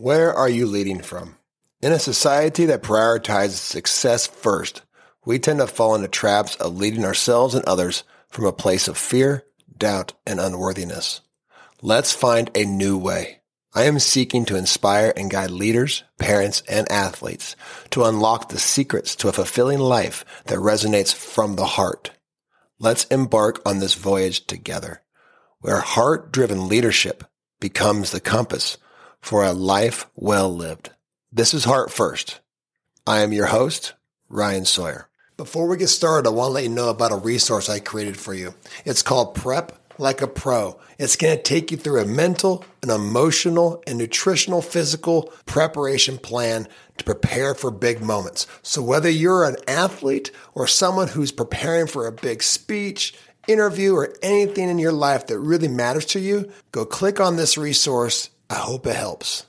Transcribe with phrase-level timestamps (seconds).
[0.00, 1.38] Where are you leading from?
[1.82, 4.82] In a society that prioritizes success first,
[5.24, 8.96] we tend to fall into traps of leading ourselves and others from a place of
[8.96, 9.44] fear,
[9.76, 11.20] doubt, and unworthiness.
[11.82, 13.40] Let's find a new way.
[13.74, 17.56] I am seeking to inspire and guide leaders, parents, and athletes
[17.90, 22.12] to unlock the secrets to a fulfilling life that resonates from the heart.
[22.78, 25.02] Let's embark on this voyage together,
[25.58, 27.24] where heart-driven leadership
[27.58, 28.78] becomes the compass
[29.20, 30.90] for a life well lived.
[31.32, 32.40] This is Heart First.
[33.06, 33.94] I am your host,
[34.28, 35.08] Ryan Sawyer.
[35.36, 38.16] Before we get started, I want to let you know about a resource I created
[38.16, 38.54] for you.
[38.84, 40.80] It's called Prep Like a Pro.
[40.98, 46.66] It's going to take you through a mental, an emotional, and nutritional physical preparation plan
[46.96, 48.46] to prepare for big moments.
[48.62, 53.14] So whether you're an athlete or someone who's preparing for a big speech,
[53.46, 57.56] interview, or anything in your life that really matters to you, go click on this
[57.56, 58.30] resource.
[58.50, 59.46] I hope it helps.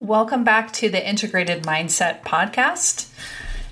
[0.00, 3.12] Welcome back to the Integrated Mindset Podcast.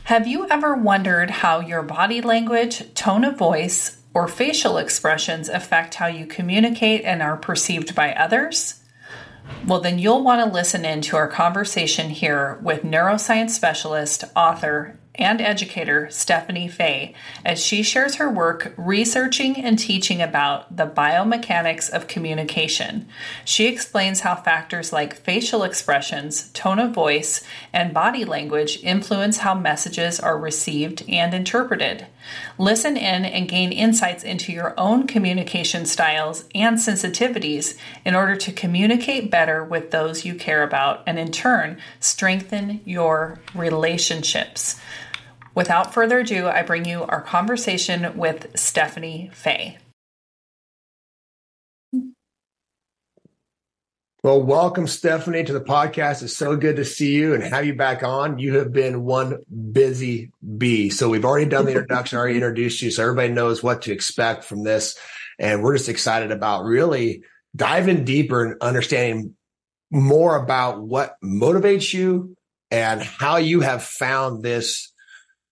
[0.05, 5.95] Have you ever wondered how your body language, tone of voice, or facial expressions affect
[5.95, 8.83] how you communicate and are perceived by others?
[9.67, 15.00] Well, then you'll want to listen in to our conversation here with neuroscience specialist, author,
[15.21, 21.91] and educator Stefanie Faye as she shares her work researching and teaching about the biomechanics
[21.91, 23.07] of communication.
[23.45, 29.55] She explains how factors like facial expressions, tone of voice, and body language influence how
[29.55, 32.07] messages are received and interpreted.
[32.59, 38.53] Listen in and gain insights into your own communication styles and sensitivities in order to
[38.53, 44.81] communicate better with those you care about and, in turn, strengthen your relationships.
[45.55, 49.79] Without further ado, I bring you our conversation with Stefanie Faye.
[54.23, 56.23] Well, welcome, Stefanie, to the podcast.
[56.23, 58.39] It's so good to see you and have you back on.
[58.39, 59.39] You have been one
[59.73, 60.91] busy bee.
[60.91, 64.45] So we've already done the introduction, already introduced you, so everybody knows what to expect
[64.45, 64.99] from this.
[65.39, 67.23] And we're just excited about really
[67.57, 69.37] diving deeper and understanding
[69.91, 72.37] more about what motivates you
[72.71, 74.93] and how you have found this,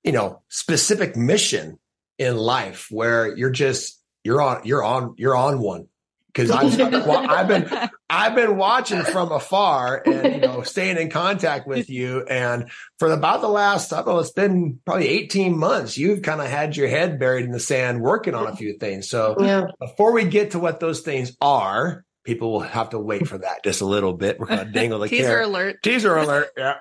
[0.05, 1.79] you know, specific mission
[2.19, 5.89] in life where you're just you're on you're on you're on one.
[6.27, 11.67] Because I've, I've been I've been watching from afar and you know staying in contact
[11.67, 12.25] with you.
[12.29, 16.41] And for about the last I don't know it's been probably 18 months you've kind
[16.41, 19.09] of had your head buried in the sand working on a few things.
[19.09, 19.69] So yeah.
[19.81, 23.65] before we get to what those things are people will have to wait for that
[23.65, 24.39] just a little bit.
[24.39, 25.49] We're going to dangle the teaser carrot.
[25.49, 25.83] alert.
[25.83, 26.75] Teaser alert yeah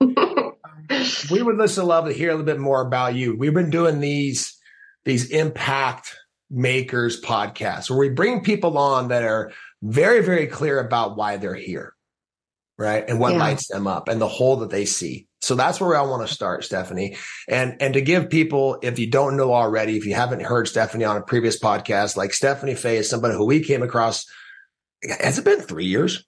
[1.30, 4.00] we would listen love to hear a little bit more about you we've been doing
[4.00, 4.58] these
[5.04, 6.16] these impact
[6.50, 9.52] makers podcasts where we bring people on that are
[9.82, 11.94] very, very clear about why they're here,
[12.78, 13.04] right?
[13.06, 13.38] And what yeah.
[13.38, 15.26] lights them up and the hole that they see.
[15.42, 17.18] So that's where I want to start, Stefanie.
[17.48, 21.08] And, and to give people, if you don't know already, if you haven't heard Stefanie
[21.08, 24.24] on a previous podcast, like Stefanie Faye is somebody who we came across.
[25.20, 26.24] Has it been three years?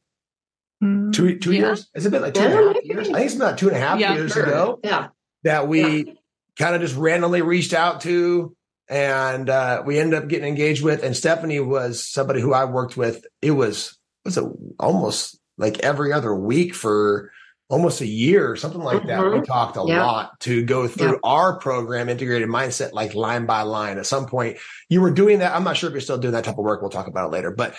[0.82, 1.60] Mm, two, two yeah.
[1.60, 1.88] years?
[1.94, 2.58] Has it been like two yeah.
[2.58, 3.08] and a half years?
[3.08, 4.44] I think it's about two and a half years sure.
[4.44, 4.80] ago.
[4.84, 5.08] Yeah.
[5.44, 6.18] That we
[6.58, 8.56] kind of just randomly reached out to
[8.88, 11.02] and uh, we ended up getting engaged with.
[11.02, 13.24] And Stefanie was somebody who I worked with.
[13.42, 14.44] It was was it
[14.78, 17.30] almost like every other week for
[17.68, 19.20] almost a year or something like that.
[19.20, 19.40] Mm-hmm.
[19.40, 20.04] We talked a yeah.
[20.04, 21.18] lot to go through yeah.
[21.24, 23.98] our program, integrated mindset, like line by line.
[23.98, 24.58] At some point,
[24.88, 25.54] you were doing that.
[25.54, 26.80] I'm not sure if you're still doing that type of work.
[26.80, 27.74] We'll talk about it later, but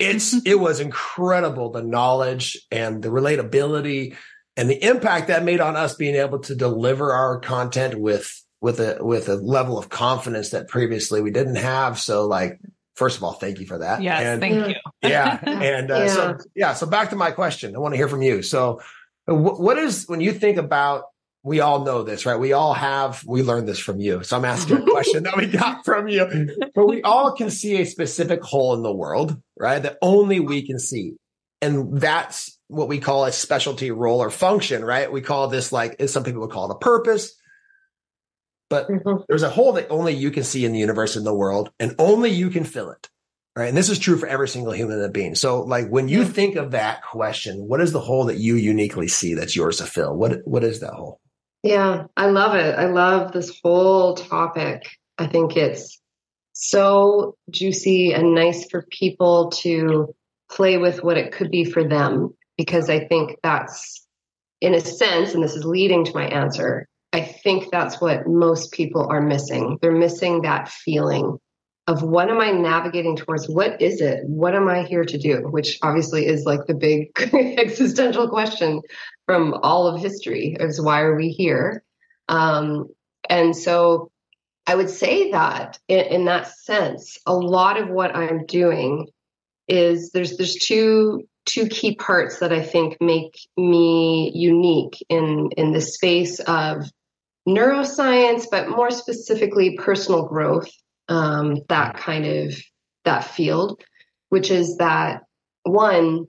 [0.00, 4.16] it's it was incredible the knowledge and the relatability
[4.56, 8.80] and the impact that made on us being able to deliver our content with with
[8.80, 11.98] a with a level of confidence that previously we didn't have.
[11.98, 12.58] So like
[12.94, 14.02] first of all, thank you for that.
[14.02, 14.74] Yeah, and, thank you.
[15.02, 16.06] yeah, and uh, yeah.
[16.06, 17.74] so yeah, so back to my question.
[17.74, 18.42] I want to hear from you.
[18.42, 18.80] So,
[19.26, 21.04] what is when you think about?
[21.42, 22.38] We all know this, right?
[22.38, 23.24] We all have.
[23.26, 24.22] We learned this from you.
[24.22, 26.48] So I'm asking a question that we got from you.
[26.74, 29.82] But we all can see a specific hole in the world, right?
[29.82, 31.14] That only we can see,
[31.62, 35.10] and that's what we call a specialty role or function, right?
[35.10, 37.34] We call this like some people would call it a purpose
[38.70, 39.22] but mm-hmm.
[39.28, 41.94] there's a hole that only you can see in the universe in the world and
[41.98, 43.10] only you can fill it
[43.54, 46.56] right and this is true for every single human being so like when you think
[46.56, 50.16] of that question what is the hole that you uniquely see that's yours to fill
[50.16, 51.20] what what is that hole
[51.62, 54.82] yeah i love it i love this whole topic
[55.18, 56.00] i think it's
[56.52, 60.14] so juicy and nice for people to
[60.50, 64.06] play with what it could be for them because i think that's
[64.60, 68.72] in a sense and this is leading to my answer I think that's what most
[68.72, 69.78] people are missing.
[69.82, 71.38] They're missing that feeling
[71.90, 73.48] of what am I navigating towards?
[73.48, 74.22] What is it?
[74.24, 75.38] What am I here to do?
[75.50, 77.10] Which obviously is like the big
[77.58, 78.80] existential question
[79.26, 81.82] from all of history is why are we here?
[82.28, 82.90] Um,
[83.28, 84.12] and so
[84.68, 89.08] I would say that in, in that sense, a lot of what I'm doing
[89.66, 95.72] is there's there's two two key parts that I think make me unique in in
[95.72, 96.88] the space of
[97.48, 100.70] neuroscience, but more specifically personal growth,
[101.10, 102.54] um, that kind of
[103.04, 103.82] that field,
[104.30, 105.22] which is that
[105.64, 106.26] one,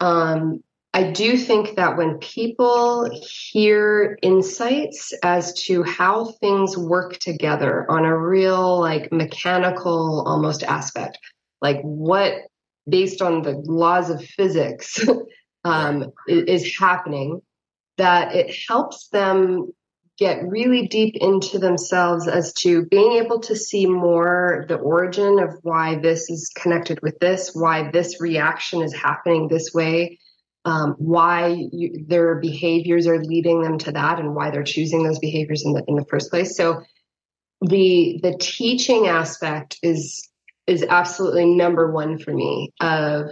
[0.00, 0.64] um,
[0.94, 8.04] I do think that when people hear insights as to how things work together on
[8.04, 11.18] a real, like mechanical almost aspect,
[11.60, 12.34] like what
[12.88, 15.06] based on the laws of physics
[15.64, 17.40] um, is, is happening,
[17.96, 19.72] that it helps them
[20.18, 25.54] get really deep into themselves as to being able to see more the origin of
[25.62, 30.18] why this is connected with this, why this reaction is happening this way,
[30.64, 35.18] um, why you, their behaviors are leading them to that, and why they're choosing those
[35.18, 36.56] behaviors in the in the first place.
[36.56, 36.82] So
[37.62, 40.28] the the teaching aspect is
[40.66, 43.30] is absolutely number one for me of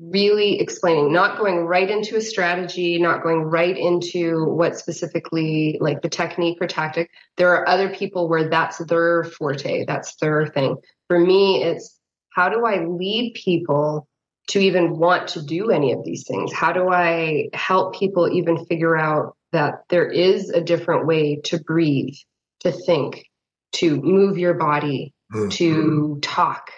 [0.00, 6.00] really explaining, not going right into a strategy, not going right into what specifically like
[6.00, 7.10] the technique or tactic.
[7.36, 10.76] There are other people where that's their forte, that's their thing.
[11.08, 11.98] For me, it's
[12.32, 14.08] how do I lead people
[14.48, 16.52] to even want to do any of these things?
[16.52, 21.60] How do I help people even figure out that there is a different way to
[21.60, 22.14] breathe,
[22.60, 23.24] to think,
[23.72, 25.48] to move your body, mm-hmm.
[25.50, 26.70] to talk,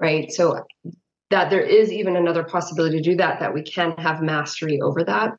[0.00, 0.32] right?
[0.32, 0.64] So
[1.30, 5.04] that there is even another possibility to do that, that we can have mastery over
[5.04, 5.32] that.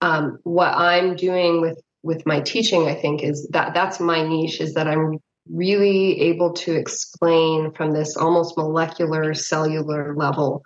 [0.00, 4.60] Um, what I'm doing with with my teaching, I think, is that that's my niche
[4.60, 5.18] is that I'm
[5.50, 10.62] really able to explain from this almost molecular cellular level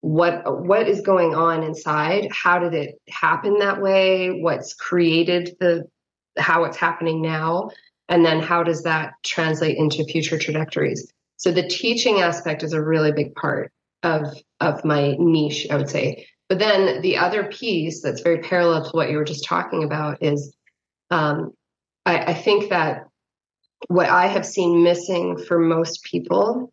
[0.00, 5.84] what what is going on inside how did it happen that way what's created the
[6.38, 7.70] how it's happening now
[8.08, 12.82] and then how does that translate into future trajectories so the teaching aspect is a
[12.82, 13.70] really big part
[14.02, 16.26] of of my niche, I would say.
[16.48, 20.22] But then the other piece that's very parallel to what you were just talking about
[20.22, 20.54] is
[21.10, 21.52] um,
[22.04, 23.06] I, I think that
[23.88, 26.72] what I have seen missing for most people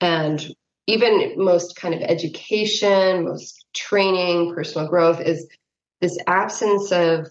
[0.00, 0.54] and
[0.86, 5.46] even most kind of education, most training, personal growth is
[6.00, 7.28] this absence of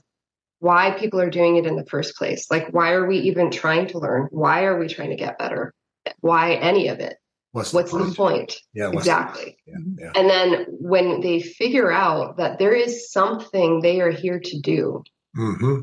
[0.60, 2.50] why people are doing it in the first place.
[2.50, 4.28] Like, why are we even trying to learn?
[4.32, 5.74] Why are we trying to get better?
[6.22, 7.18] Why any of it?
[7.58, 8.10] What's, what's the, point?
[8.10, 8.56] the point?
[8.76, 9.58] Yeah, exactly.
[9.66, 10.12] The, yeah, yeah.
[10.16, 15.04] And then when they figure out that there is something they are here to do,
[15.36, 15.80] mm-hmm.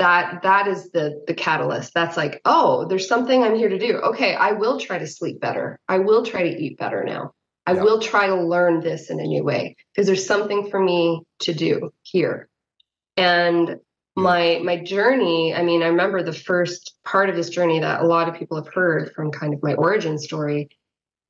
[0.00, 1.94] that that is the the catalyst.
[1.94, 3.98] That's like, oh, there's something I'm here to do.
[3.98, 5.78] Okay, I will try to sleep better.
[5.88, 7.34] I will try to eat better now.
[7.66, 7.84] I yeah.
[7.84, 11.54] will try to learn this in a new way because there's something for me to
[11.54, 12.48] do here.
[13.16, 13.76] And
[14.16, 18.06] my my journey i mean i remember the first part of this journey that a
[18.06, 20.68] lot of people have heard from kind of my origin story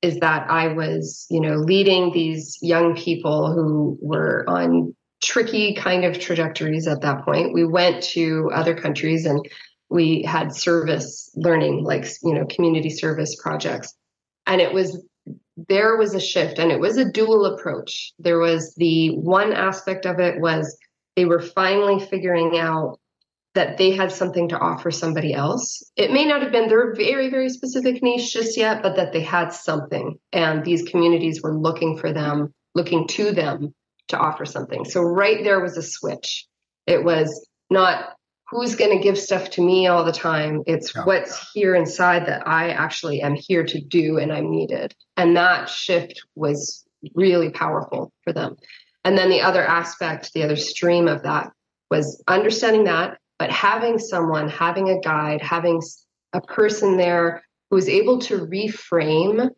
[0.02, 6.04] is that I was, you know, leading these young people who were on tricky kind
[6.04, 7.52] of trajectories at that point.
[7.52, 9.44] We went to other countries and
[9.90, 13.94] we had service learning, like, you know, community service projects.
[14.46, 15.04] And it was,
[15.68, 18.12] there was a shift and it was a dual approach.
[18.18, 20.78] There was the one aspect of it was
[21.16, 22.98] they were finally figuring out
[23.54, 25.82] that they had something to offer somebody else.
[25.96, 29.22] It may not have been their very, very specific niche just yet, but that they
[29.22, 30.18] had something.
[30.32, 33.74] And these communities were looking for them, looking to them
[34.08, 34.84] to offer something.
[34.84, 36.46] So, right there was a switch.
[36.86, 38.16] It was not
[38.50, 40.62] who's going to give stuff to me all the time.
[40.66, 41.04] It's yeah.
[41.04, 44.94] what's here inside that I actually am here to do and I'm needed.
[45.16, 48.56] And that shift was really powerful for them.
[49.04, 51.52] And then the other aspect, the other stream of that
[51.90, 55.80] was understanding that but having someone, having a guide, having
[56.34, 59.48] a person there who was able to reframe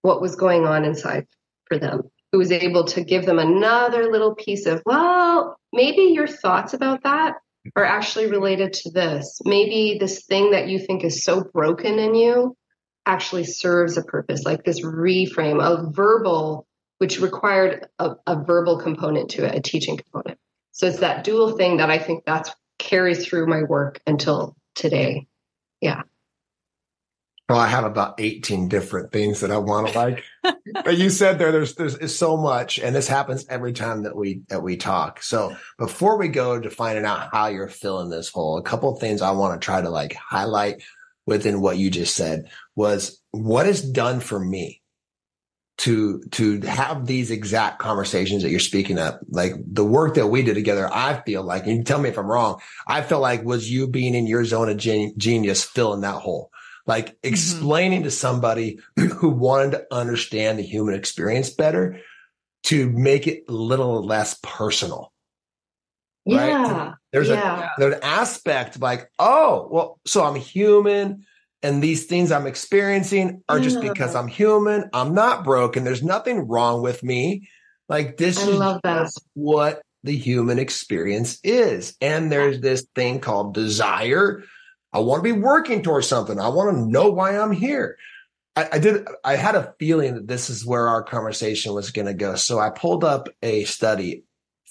[0.00, 1.26] what was going on inside
[1.66, 2.00] for them,
[2.32, 7.02] who was able to give them another little piece of, well, maybe your thoughts about
[7.02, 7.34] that
[7.76, 9.40] are actually related to this.
[9.44, 12.56] Maybe this thing that you think is so broken in you
[13.04, 16.66] actually serves a purpose, like this reframe, a verbal,
[16.96, 20.38] which required a, a verbal component to it, a teaching component.
[20.72, 25.26] So it's that dual thing that I think that's carries through my work until today.
[25.80, 26.02] Yeah.
[27.48, 30.24] Well, I have about 18 different things that I want to like.
[30.84, 34.42] but you said there, there's, there's so much, and this happens every time that we,
[34.48, 35.22] that we talk.
[35.22, 39.00] So before we go to finding out how you're filling this hole, a couple of
[39.00, 40.82] things I want to try to like highlight
[41.26, 44.77] within what you just said was what is done for me
[45.78, 50.42] to to have these exact conversations that you're speaking of like the work that we
[50.42, 53.44] did together i feel like and you tell me if i'm wrong i felt like
[53.44, 56.50] was you being in your zone of gen- genius filling that hole
[56.86, 57.28] like mm-hmm.
[57.28, 58.06] explaining mm-hmm.
[58.06, 62.00] to somebody who wanted to understand the human experience better
[62.64, 65.12] to make it a little less personal
[66.28, 66.48] right?
[66.48, 67.66] yeah there's yeah.
[67.66, 71.24] a there's an aspect like oh well so i'm human
[71.62, 73.88] and these things I'm experiencing are just mm.
[73.88, 74.88] because I'm human.
[74.92, 75.84] I'm not broken.
[75.84, 77.48] There's nothing wrong with me.
[77.88, 79.10] Like this I is love that.
[79.34, 81.96] what the human experience is.
[82.00, 84.44] And there's this thing called desire.
[84.92, 86.38] I want to be working towards something.
[86.38, 87.96] I want to know why I'm here.
[88.54, 89.06] I, I did.
[89.24, 92.36] I had a feeling that this is where our conversation was going to go.
[92.36, 94.24] So I pulled up a study.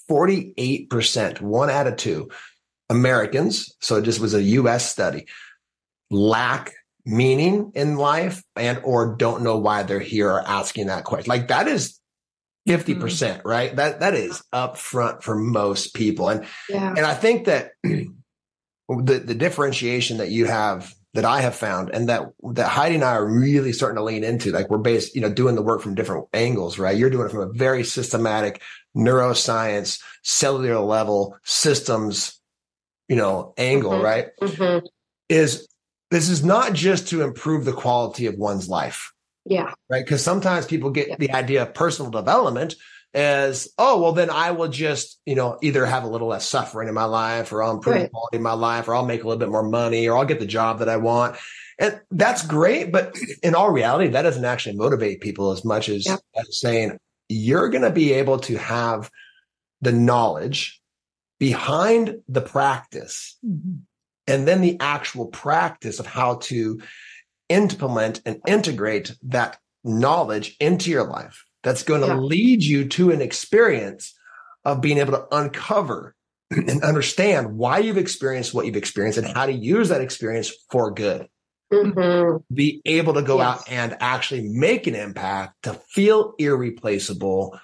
[0.06, 2.30] Forty-eight percent, one out of two
[2.88, 3.76] Americans.
[3.80, 4.90] So it just was a U.S.
[4.90, 5.26] study
[6.10, 6.72] lack
[7.08, 11.30] meaning in life and or don't know why they're here or asking that question.
[11.30, 11.98] Like that is
[12.68, 13.74] 50%, percent mm hmm right?
[13.74, 16.28] That that is upfront for most people.
[16.28, 16.90] And yeah.
[16.90, 18.12] and I think that the
[18.88, 23.12] the differentiation that you have that I have found and that that Heidi and I
[23.12, 25.94] are really starting to lean into, like we're based, you know, doing the work from
[25.94, 26.96] different angles, right?
[26.96, 28.60] You're doing it from a very systematic
[28.94, 32.38] neuroscience, cellular level, systems,
[33.08, 34.04] you know, angle, mm-hmm.
[34.04, 34.26] right?
[34.42, 34.86] Mm-hmm.
[35.30, 35.66] Is
[36.10, 39.12] this is not just to improve the quality of one's life.
[39.44, 39.72] Yeah.
[39.90, 40.04] Right.
[40.04, 41.16] Because sometimes people get yeah.
[41.18, 42.76] the idea of personal development
[43.14, 46.88] as, oh, well, then I will just, you know, either have a little less suffering
[46.88, 48.02] in my life or I'll improve right.
[48.02, 50.26] the quality of my life or I'll make a little bit more money or I'll
[50.26, 51.36] get the job that I want.
[51.78, 52.92] And that's great.
[52.92, 56.16] But in all reality, that doesn't actually motivate people as much as, yeah.
[56.36, 56.98] as saying
[57.28, 59.10] you're going to be able to have
[59.80, 60.80] the knowledge
[61.38, 63.76] behind the practice mm-hmm
[64.28, 66.80] and then the actual practice of how to
[67.48, 72.16] implement and integrate that knowledge into your life that's going to yeah.
[72.16, 74.14] lead you to an experience
[74.64, 76.14] of being able to uncover
[76.50, 80.90] and understand why you've experienced what you've experienced and how to use that experience for
[80.90, 81.28] good.
[81.72, 82.38] Mm-hmm.
[82.54, 83.46] Be able to go yes.
[83.46, 87.58] out and actually make an impact, to feel irreplaceable,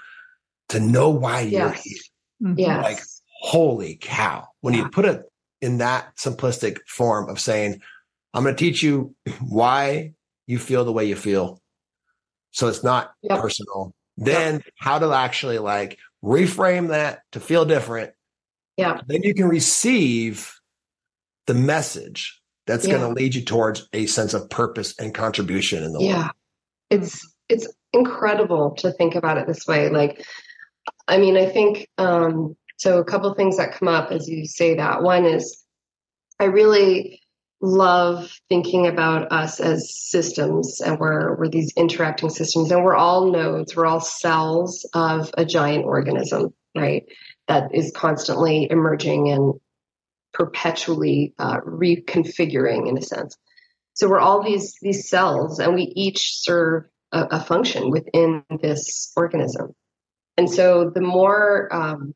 [0.71, 1.53] to know why yes.
[1.53, 2.03] you're here.
[2.43, 2.59] Mm-hmm.
[2.59, 2.83] Yes.
[2.83, 2.99] Like,
[3.41, 4.49] holy cow.
[4.61, 4.83] When yeah.
[4.83, 5.23] you put it
[5.65, 7.81] in that simplistic form of saying,
[8.35, 10.13] I'm going to teach you why
[10.47, 11.63] you feel the way you feel.
[12.51, 13.41] So it's not yep.
[13.41, 13.95] personal.
[14.19, 14.63] Then yep.
[14.79, 18.13] how to actually like reframe that to feel different.
[18.77, 19.01] Yeah.
[19.07, 20.53] Then you can receive
[21.47, 22.99] the message that's yeah.
[22.99, 26.11] going to lead you towards a sense of purpose and contribution in the world.
[26.11, 26.19] yeah.
[26.19, 26.31] world.
[26.91, 29.89] It's it's incredible to think about it this way.
[29.89, 30.23] Like,
[31.09, 34.47] I mean, I think um, so, a couple of things that come up as you
[34.47, 35.03] say that.
[35.03, 35.65] One is
[36.41, 37.21] I really
[37.61, 43.31] love thinking about us as systems and we're we're these interacting systems and we're all
[43.31, 47.05] nodes we're all cells of a giant organism right
[47.49, 49.55] that is constantly emerging and
[50.35, 53.39] perpetually uh, reconfiguring in a sense
[53.95, 59.11] so we're all these these cells and we each serve a, a function within this
[59.17, 59.75] organism
[60.37, 62.15] and so the more um,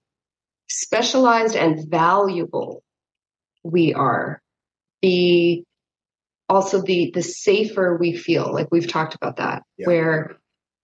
[0.68, 2.82] specialized and valuable
[3.62, 4.40] we are,
[5.02, 5.64] the
[6.48, 8.52] also the the safer we feel.
[8.52, 9.86] Like we've talked about that, yeah.
[9.86, 10.38] where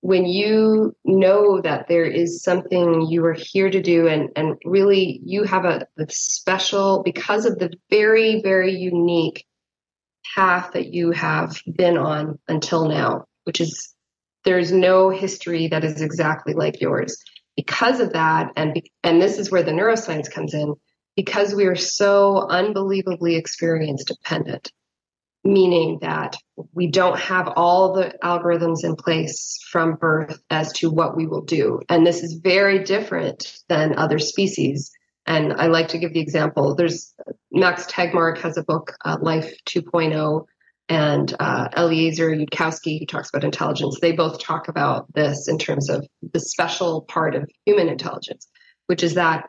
[0.05, 5.19] when you know that there is something you are here to do and and really
[5.25, 9.47] you have a, a special because of the very very unique
[10.35, 13.95] path that you have been on until now which is
[14.45, 17.17] there's no history that is exactly like yours
[17.56, 20.75] because of that, and and this is where the neuroscience comes in,
[21.16, 24.73] because we are so unbelievably experience dependent,
[25.44, 26.37] meaning that
[26.73, 31.44] we don't have all the algorithms in place from birth as to what we will
[31.44, 34.90] do, and this is very different than other species.
[35.26, 36.75] And I like to give the example.
[36.75, 37.14] There's
[37.50, 40.44] Max Tegmark has a book, uh, Life 2.0,
[40.88, 45.88] and uh, Eliezer Yudkowsky, who talks about intelligence, they both talk about this in terms
[45.88, 48.47] of the special part of human intelligence,
[48.87, 49.49] which is that,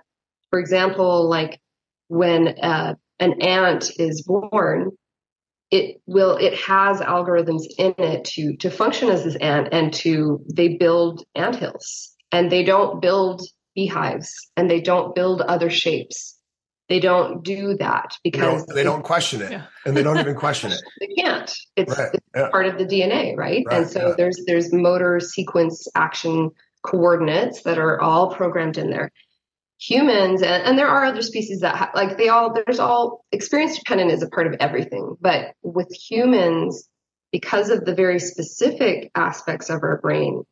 [0.49, 1.59] for example, like
[2.07, 4.91] when uh, an ant is born,
[5.71, 10.39] it will it has algorithms in it to to function as this ant and to
[10.53, 12.13] they build ant hills.
[12.31, 13.41] And they don't build
[13.75, 16.37] beehives and they don't build other shapes
[16.87, 19.65] they don't do that because they don't, they don't question it yeah.
[19.85, 22.09] and they don't even question it they can't it's, right.
[22.13, 22.49] it's yeah.
[22.49, 23.77] part of the dna right, right.
[23.77, 24.13] and so yeah.
[24.17, 26.51] there's there's motor sequence action
[26.83, 29.11] coordinates that are all programmed in there
[29.79, 33.77] humans and, and there are other species that ha- like they all there's all experience
[33.77, 36.87] dependent is a part of everything but with humans
[37.31, 40.43] because of the very specific aspects of our brain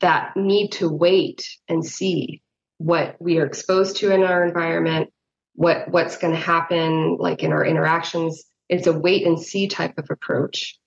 [0.00, 2.42] that need to wait and see
[2.78, 5.10] what we are exposed to in our environment
[5.54, 9.96] what what's going to happen like in our interactions it's a wait and see type
[9.98, 10.78] of approach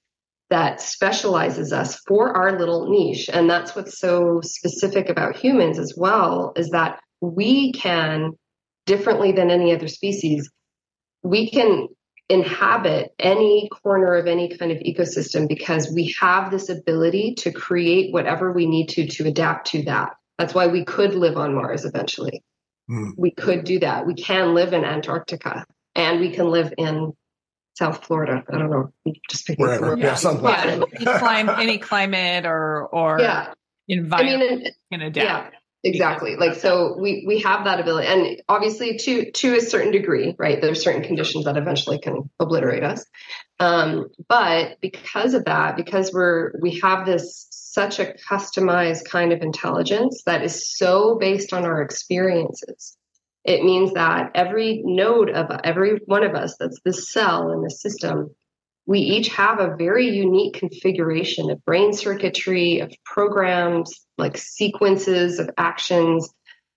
[0.50, 5.94] that specializes us for our little niche and that's what's so specific about humans as
[5.96, 8.32] well is that we can
[8.86, 10.50] differently than any other species
[11.24, 11.88] we can
[12.30, 18.12] inhabit any corner of any kind of ecosystem because we have this ability to create
[18.12, 20.14] whatever we need to to adapt to that.
[20.38, 22.44] That's why we could live on Mars eventually.
[22.90, 23.14] Mm.
[23.18, 24.06] We could do that.
[24.06, 25.66] We can live in Antarctica
[25.96, 27.14] and we can live in
[27.76, 28.44] South Florida.
[28.52, 28.92] I don't know.
[29.30, 29.98] Just picking wherever.
[29.98, 30.82] Yeah, yeah.
[30.94, 33.54] any, climate, any climate or or yeah.
[33.88, 35.54] environment I mean, can adapt.
[35.54, 39.92] Yeah exactly like so we we have that ability and obviously to to a certain
[39.92, 43.06] degree right there's certain conditions that eventually can obliterate us
[43.60, 49.44] um, but because of that because we're we have this such a customized kind of
[49.44, 52.98] intelligence that is so based on our experiences.
[53.46, 57.70] It means that every node of every one of us that's the cell in the
[57.70, 58.32] system
[58.88, 65.50] we each have a very unique configuration of brain circuitry, of programs, like sequences of
[65.58, 66.30] actions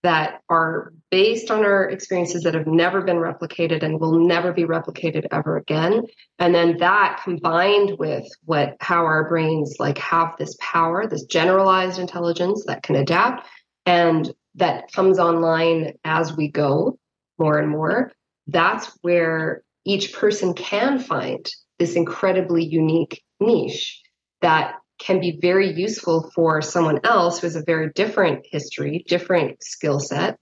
[0.02, 4.64] that are based on our experiences that have never been replicated and will never be
[4.64, 6.04] replicated ever again.
[6.38, 11.98] And then that combined with what how our brains like have this power this generalized
[11.98, 13.46] intelligence that can adapt
[13.84, 16.98] and that comes online as we go
[17.38, 18.12] more and more
[18.46, 24.02] that's where each person can find this incredibly unique niche
[24.42, 29.62] that can be very useful for someone else who has a very different history, different
[29.62, 30.38] skill set.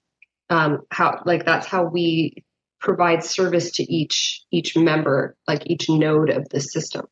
[0.50, 2.44] Um, how like that's how we
[2.80, 7.06] provide service to each each member, like each node of the system.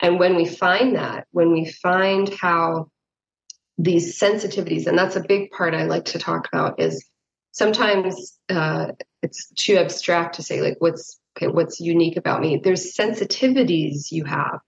[0.00, 2.88] And when we find that, when we find how
[3.78, 7.08] these sensitivities, and that's a big part I like to talk about, is
[7.52, 8.88] sometimes uh,
[9.22, 12.60] it's too abstract to say like what's okay, what's unique about me?
[12.62, 14.60] There's sensitivities you have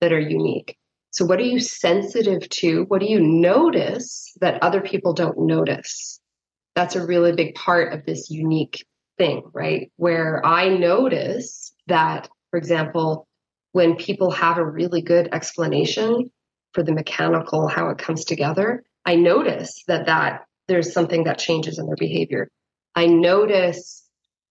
[0.00, 0.78] that are unique.
[1.16, 2.84] So, what are you sensitive to?
[2.88, 6.20] What do you notice that other people don't notice?
[6.74, 8.84] That's a really big part of this unique
[9.16, 9.90] thing, right?
[9.96, 13.26] Where I notice that, for example,
[13.72, 16.30] when people have a really good explanation
[16.74, 21.78] for the mechanical, how it comes together, I notice that that there's something that changes
[21.78, 22.50] in their behavior.
[22.94, 24.05] I notice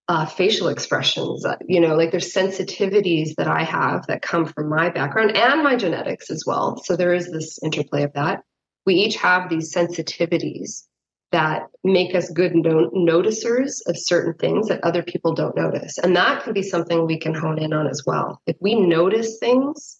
[0.07, 1.45] uh, facial expressions.
[1.45, 5.63] Uh, you know, like there's sensitivities that I have that come from my background and
[5.63, 6.81] my genetics as well.
[6.83, 8.43] So there is this interplay of that.
[8.85, 10.83] We each have these sensitivities
[11.31, 15.97] that make us good no- noticers of certain things that other people don't notice.
[15.97, 18.41] And that can be something we can hone in on as well.
[18.45, 19.99] If we notice things,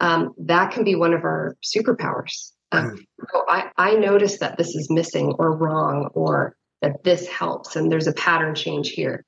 [0.00, 2.50] um, that can be one of our superpowers.
[2.72, 7.76] Um, so I, I notice that this is missing or wrong or that this helps
[7.76, 9.24] and there's a pattern change here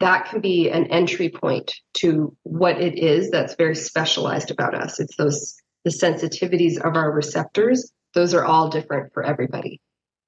[0.00, 5.00] that can be an entry point to what it is that's very specialized about us.
[5.00, 7.92] It's those the sensitivities of our receptors.
[8.12, 9.80] Those are all different for everybody.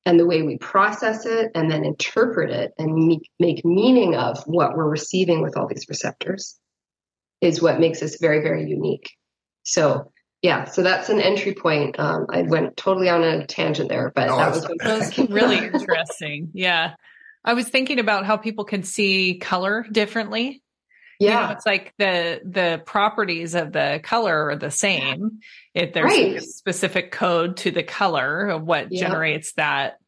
[0.07, 4.77] And the way we process it and then interpret it and make meaning of what
[4.77, 6.59] we're receiving with all these receptors
[7.41, 9.11] is what makes us very, very unique.
[9.65, 11.99] So, yeah, so that's an entry point.
[11.99, 15.59] Um, I went totally on a tangent there, but oh, that was, that was really
[15.59, 16.51] interesting.
[16.55, 16.95] Yeah.
[17.45, 20.63] I was thinking about how people can see color differently.
[21.19, 21.41] Yeah.
[21.41, 25.41] You know, it's like the the properties of the color are the same.
[25.75, 26.37] If there's right.
[26.37, 29.09] a specific code to the color of what yep.
[29.09, 29.99] generates that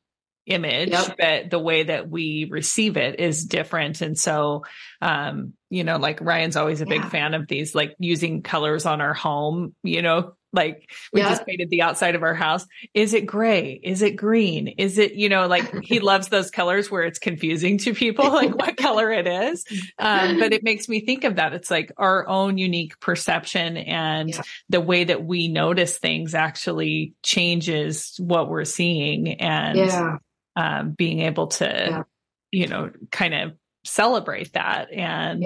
[0.47, 1.17] image, yep.
[1.19, 4.01] but the way that we receive it is different.
[4.03, 4.65] And so
[5.01, 7.09] um, you know, like Ryan's always a big yeah.
[7.09, 11.29] fan of these, like using colors on our home, you know, like we yeah.
[11.29, 12.67] just painted the outside of our house.
[12.93, 13.81] Is it gray?
[13.83, 14.69] Is it green?
[14.69, 18.57] Is it, you know, like he loves those colors where it's confusing to people, like
[18.57, 19.65] what color it is.
[19.99, 21.53] Um, but it makes me think of that.
[21.53, 24.43] It's like our own unique perception and yeah.
[24.69, 30.17] the way that we notice things actually changes what we're seeing and yeah.
[30.57, 32.05] um, being able to,
[32.51, 33.53] you know, kind of
[33.85, 34.93] celebrate that.
[34.93, 35.45] And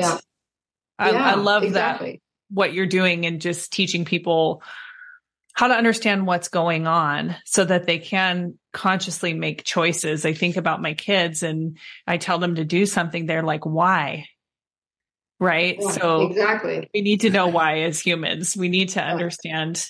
[0.98, 2.12] I, I, love exactly.
[2.12, 2.20] that
[2.54, 4.62] what you're doing and just teaching people
[5.54, 10.26] how to understand what's going on so that they can consciously make choices.
[10.26, 13.26] I think about my kids and I tell them to do something.
[13.26, 14.26] They're like, why?
[15.38, 15.78] Right.
[15.80, 16.90] Yeah, so exactly.
[16.92, 18.56] We need to know why as humans.
[18.56, 19.88] We need to understand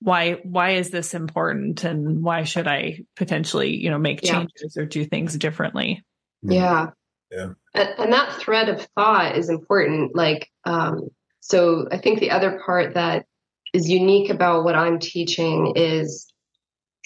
[0.00, 4.82] why, why is this important and why should I potentially, you know, make changes yeah.
[4.82, 6.04] or do things differently?
[6.44, 6.54] Mm.
[6.54, 6.90] Yeah.
[7.30, 7.48] Yeah.
[7.74, 10.14] And, and, that thread of thought is important.
[10.14, 11.08] Like, um,
[11.40, 13.26] so I think the other part that
[13.72, 16.32] is unique about what I'm teaching is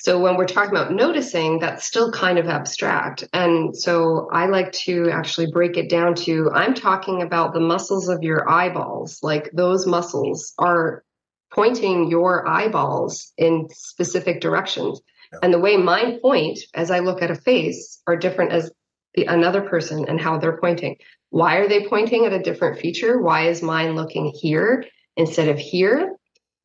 [0.00, 3.24] so when we're talking about noticing, that's still kind of abstract.
[3.34, 8.08] And so I like to actually break it down to I'm talking about the muscles
[8.08, 9.18] of your eyeballs.
[9.22, 11.04] Like those muscles are
[11.52, 15.02] pointing your eyeballs in specific directions.
[15.32, 15.40] Yeah.
[15.42, 18.70] And the way mine point as I look at a face are different as
[19.14, 20.96] the another person and how they're pointing.
[21.28, 23.20] Why are they pointing at a different feature?
[23.20, 26.16] Why is mine looking here instead of here?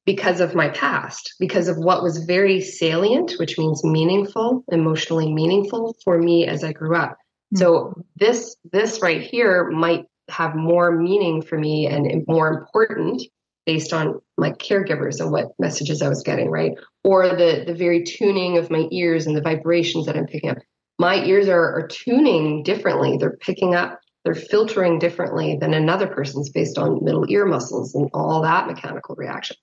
[0.05, 5.95] Because of my past, because of what was very salient, which means meaningful, emotionally meaningful
[6.03, 7.11] for me as I grew up.
[7.11, 7.57] Mm-hmm.
[7.57, 13.21] So this this right here might have more meaning for me and more important
[13.65, 16.73] based on my caregivers and what messages I was getting, right?
[17.03, 20.57] Or the the very tuning of my ears and the vibrations that I'm picking up.
[20.97, 23.17] My ears are, are tuning differently.
[23.17, 28.09] They're picking up, they're filtering differently than another person's based on middle ear muscles and
[28.13, 29.57] all that mechanical reaction.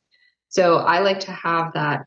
[0.52, 2.04] So I like to have that.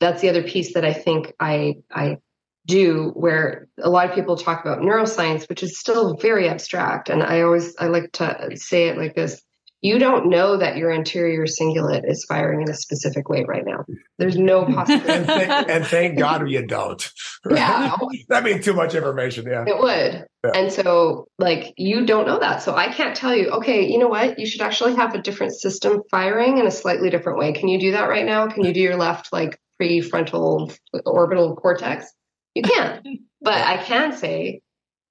[0.00, 2.18] That's the other piece that I think I I
[2.66, 7.08] do where a lot of people talk about neuroscience, which is still very abstract.
[7.08, 9.40] And I always I like to say it like this.
[9.82, 13.84] You don't know that your anterior cingulate is firing in a specific way right now.
[14.18, 15.12] There's no possibility.
[15.12, 17.12] and, thank, and, thank, God you don't.
[17.48, 17.94] Yeah.
[18.28, 19.46] That'd be too much information.
[19.46, 19.64] Yeah.
[19.68, 20.26] It would.
[20.44, 20.50] Yeah.
[20.52, 22.60] And so, like, you don't know that.
[22.60, 24.40] So I can't tell you, okay, you know what?
[24.40, 27.52] You should actually have a different system firing in a slightly different way.
[27.52, 28.48] Can you do that right now?
[28.48, 32.12] Can you do your left, like, prefrontal orbital cortex?
[32.56, 33.06] You can't.
[33.40, 34.62] but I can say,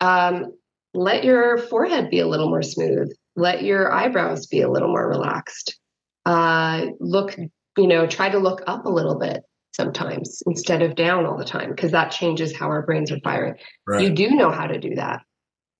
[0.02, 0.58] um,
[0.94, 5.08] let your forehead be a little more smooth let your eyebrows be a little more
[5.08, 5.78] relaxed.
[6.26, 7.38] Uh, look,
[7.78, 9.44] you know, try to look up a little bit
[9.76, 13.56] sometimes instead of down all the time because that changes how our brains are firing.
[13.86, 14.04] Right.
[14.04, 15.22] You do know how to do that.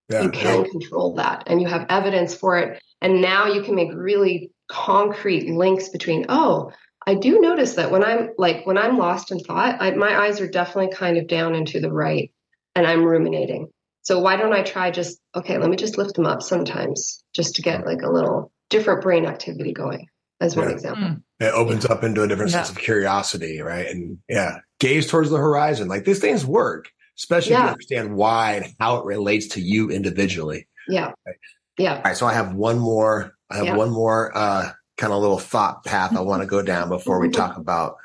[0.10, 0.70] Yeah, you can yeah.
[0.70, 2.82] control that and you have evidence for it.
[3.02, 6.72] And now you can make really concrete links between, oh,
[7.08, 10.42] I do notice that when I'm like, when I'm lost in thought, I, my eyes
[10.42, 12.32] are definitely kind of down and to the right
[12.76, 13.70] and I'm ruminating.
[14.06, 17.56] So why don't I try just, okay, let me just lift them up sometimes just
[17.56, 20.08] to get like a little different brain activity going
[20.40, 20.76] as one yeah.
[20.76, 21.04] example.
[21.04, 21.24] Mm.
[21.40, 22.58] It opens up into a different yeah.
[22.58, 23.88] sense of curiosity, right?
[23.88, 25.88] And yeah, gaze towards the horizon.
[25.88, 27.62] Like these things work, especially yeah.
[27.62, 30.68] if you understand why and how it relates to you individually.
[30.88, 31.14] Yeah.
[31.26, 31.36] Right?
[31.80, 31.96] Yeah.
[31.96, 32.16] All right.
[32.16, 36.16] So I have one more, I have one more uh, kind of little thought path
[36.16, 37.96] I want to go down before we talk about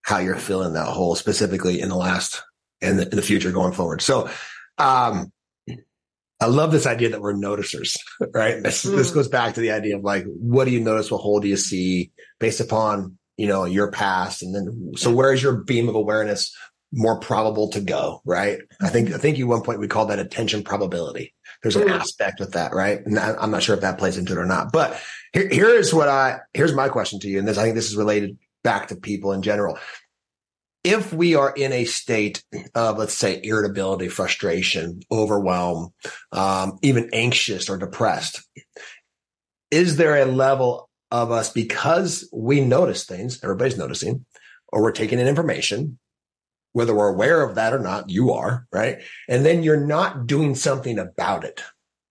[0.00, 2.42] how you're feeling that hole specifically in the last
[2.80, 4.00] and in, in the future going forward.
[4.00, 4.30] So
[4.78, 5.32] um,
[6.40, 7.96] I love this idea that we're noticers,
[8.34, 8.62] right?
[8.62, 8.96] This, mm.
[8.96, 11.10] this goes back to the idea of like, what do you notice?
[11.10, 14.42] What hole do you see based upon, you know, your past?
[14.42, 16.54] And then, so where is your beam of awareness
[16.92, 18.20] more probable to go?
[18.24, 18.58] Right.
[18.82, 21.34] I think, I think at one point we called that attention probability.
[21.62, 21.98] There's an mm.
[21.98, 23.00] aspect with that, right?
[23.06, 25.00] And I, I'm not sure if that plays into it or not, but
[25.32, 27.38] here, here is what I, here's my question to you.
[27.38, 29.78] And this, I think this is related back to people in general
[30.84, 32.44] if we are in a state
[32.74, 35.92] of, let's say, irritability, frustration, overwhelm,
[36.30, 38.46] um, even anxious or depressed,
[39.70, 44.26] is there a level of us because we notice things, everybody's noticing,
[44.68, 45.98] or we're taking in information,
[46.72, 48.98] whether we're aware of that or not, you are, right?
[49.28, 51.62] And then you're not doing something about it.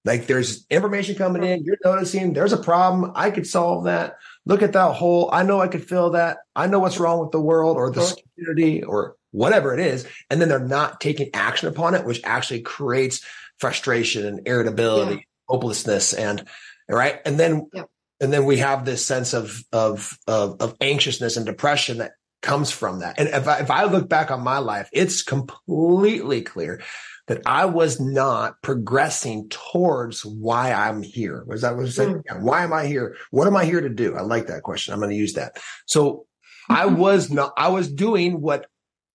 [0.06, 3.12] Like there's information coming in, you're noticing there's a problem.
[3.16, 5.30] I could solve that look at that hole.
[5.32, 6.40] I know I could fill that.
[6.56, 10.08] I know what's wrong with the world or the community or whatever it is.
[10.30, 13.26] And then they're not taking action upon it, which actually creates
[13.58, 15.22] frustration and irritability, yeah.
[15.48, 16.46] hopelessness, and
[16.90, 17.20] right.
[17.26, 17.84] And then, yeah.
[18.20, 22.70] and then we have this sense of, of, of, of anxiousness and depression that comes
[22.72, 23.18] from that.
[23.18, 26.82] And if I, if I look back on my life, it's completely clear
[27.28, 31.44] that I was not progressing towards why I'm here.
[31.48, 32.10] Was that what you said?
[32.10, 32.22] Mm.
[32.26, 33.16] Yeah, why am I here?
[33.32, 34.16] What am I here to do?
[34.16, 34.94] I like that question.
[34.94, 35.58] I'm going to use that.
[35.86, 36.26] So
[36.70, 38.68] I was not, I was doing what,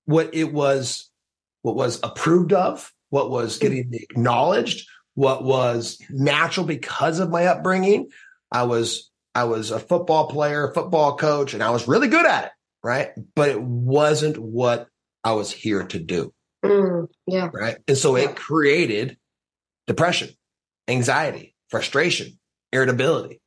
[0.07, 1.11] what it was,
[1.63, 3.63] what was approved of, what was mm.
[3.63, 8.09] getting acknowledged, what was natural because of my upbringing.
[8.51, 12.47] I was, I was a football player, football coach, and I was really good at
[12.47, 12.51] it.
[12.83, 13.11] Right.
[13.35, 14.87] But it wasn't what
[15.25, 16.33] I was here to do.
[16.65, 17.51] Mm, yeah.
[17.53, 17.77] Right.
[17.87, 18.25] And so yeah.
[18.25, 19.17] it created
[19.87, 20.31] depression,
[20.89, 22.39] anxiety, frustration,
[22.73, 23.41] irritability,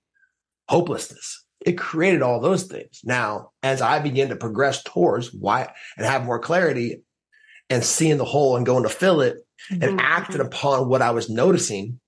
[0.70, 1.46] hopelessness.
[1.60, 3.02] It created all those things.
[3.04, 7.04] Now, as I begin to progress towards why and have more clarity
[7.70, 9.38] and seeing the hole and going to fill it
[9.72, 9.84] mm-hmm.
[9.84, 12.00] and acting upon what I was noticing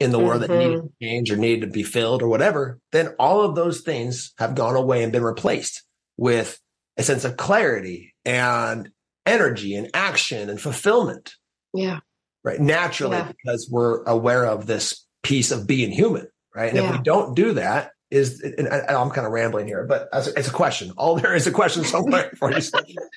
[0.00, 0.26] in the mm-hmm.
[0.26, 0.86] world that needed mm-hmm.
[0.86, 4.54] to change or needed to be filled or whatever, then all of those things have
[4.54, 5.84] gone away and been replaced
[6.16, 6.58] with
[6.96, 8.88] a sense of clarity and
[9.26, 11.34] energy and action and fulfillment.
[11.74, 12.00] Yeah.
[12.44, 12.60] right?
[12.60, 13.32] Naturally, Yeah.
[13.32, 16.70] because we're aware of this piece of being human, right?
[16.70, 20.08] And if we don't do that, is and I, I'm kind of rambling here, but
[20.12, 20.92] it's a question.
[20.98, 22.60] All there is a question somewhere for you.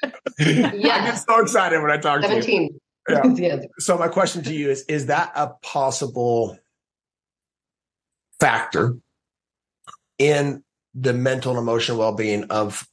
[0.04, 0.10] Yeah.
[0.39, 2.41] I get so excited when I talk to you.
[2.41, 2.80] 17
[3.38, 3.58] Yeah.
[3.78, 6.58] So my question to you is: Is that a possible
[8.39, 8.96] factor
[10.18, 10.63] in
[10.94, 12.88] the mental and emotional well-being of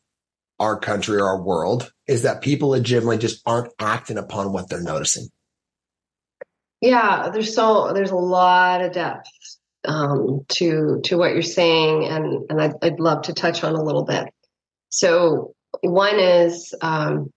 [0.62, 1.92] our country or our world?
[2.06, 5.28] Is that people legitimately just aren't acting upon what they're noticing?
[6.80, 9.28] Yeah, there's so there's a lot of depth
[9.84, 13.82] um, to to what you're saying, and and I'd, I'd love to touch on a
[13.82, 14.28] little bit.
[14.90, 17.32] So one is um,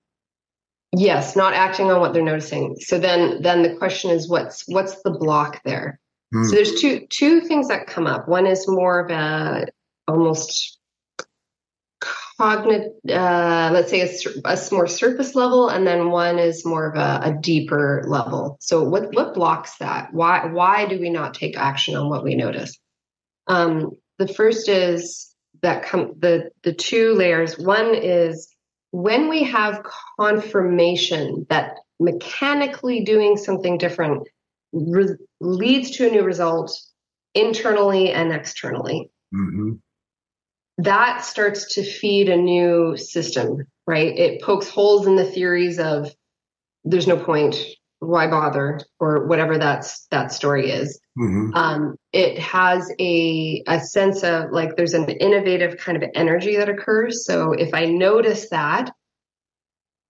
[0.96, 2.76] yes, not acting on what they're noticing.
[2.80, 6.00] So then then the question is what's what's the block there?
[6.32, 6.44] Hmm.
[6.44, 8.28] So there's two two things that come up.
[8.28, 9.66] One is more of a
[10.08, 10.78] almost
[12.38, 16.96] cognitive, uh, let's say a, a more surface level, and then one is more of
[16.96, 18.58] a, a deeper level.
[18.60, 20.14] So what what blocks that?
[20.14, 22.78] Why why do we not take action on what we notice?
[23.48, 27.58] Um, the first is that come the the two layers.
[27.58, 28.50] One is
[28.92, 29.86] when we have
[30.20, 34.28] confirmation that mechanically doing something different
[34.74, 36.78] re- leads to a new result
[37.34, 39.80] internally and externally Mhm.
[40.78, 44.18] That starts to feed a new system, right?
[44.18, 46.12] It pokes holes in the theories of
[46.84, 47.58] there's no point,
[48.00, 51.00] why bother, or whatever that's that story is.
[51.18, 51.56] Mhm.
[51.56, 56.70] Um, it has a a sense of like there's an innovative kind of energy that
[56.70, 57.26] occurs.
[57.26, 58.92] So if I notice that,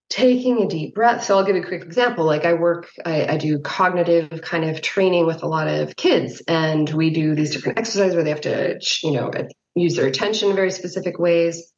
[0.09, 1.23] taking a deep breath.
[1.23, 2.25] So I'll give you a quick example.
[2.25, 6.41] Like I work, I, I do cognitive kind of training with a lot of kids,
[6.47, 9.31] and we do these different exercises where they have to, you know,
[9.75, 11.71] use their attention in very specific ways.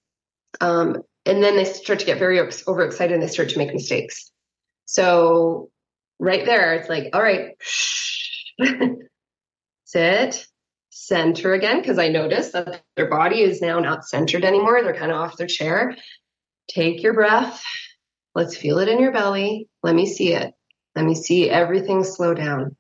[0.62, 4.32] Um, and then they start to get very overexcited and they start to make mistakes.
[4.86, 5.70] So
[6.20, 7.56] right there, it's like, all right,
[9.84, 10.48] sit,
[10.90, 14.82] center again, because I notice that their body is now not centered anymore.
[14.82, 15.96] They're kind of off their chair.
[16.70, 17.62] Take your breath.
[18.34, 19.68] Let's feel it in your belly.
[19.84, 20.54] Let me see it.
[20.96, 22.76] Let me see everything slow down.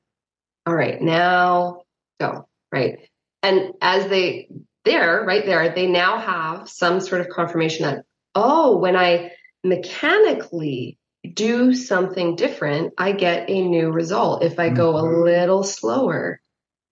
[0.65, 1.83] All right, now
[2.19, 2.47] go.
[2.71, 3.09] Right.
[3.43, 4.49] And as they,
[4.87, 9.31] there, right there, they now have some sort of confirmation that, oh, when I
[9.63, 10.97] mechanically
[11.33, 14.43] do something different, I get a new result.
[14.43, 15.23] If I go a Mhm.
[15.25, 16.39] little slower,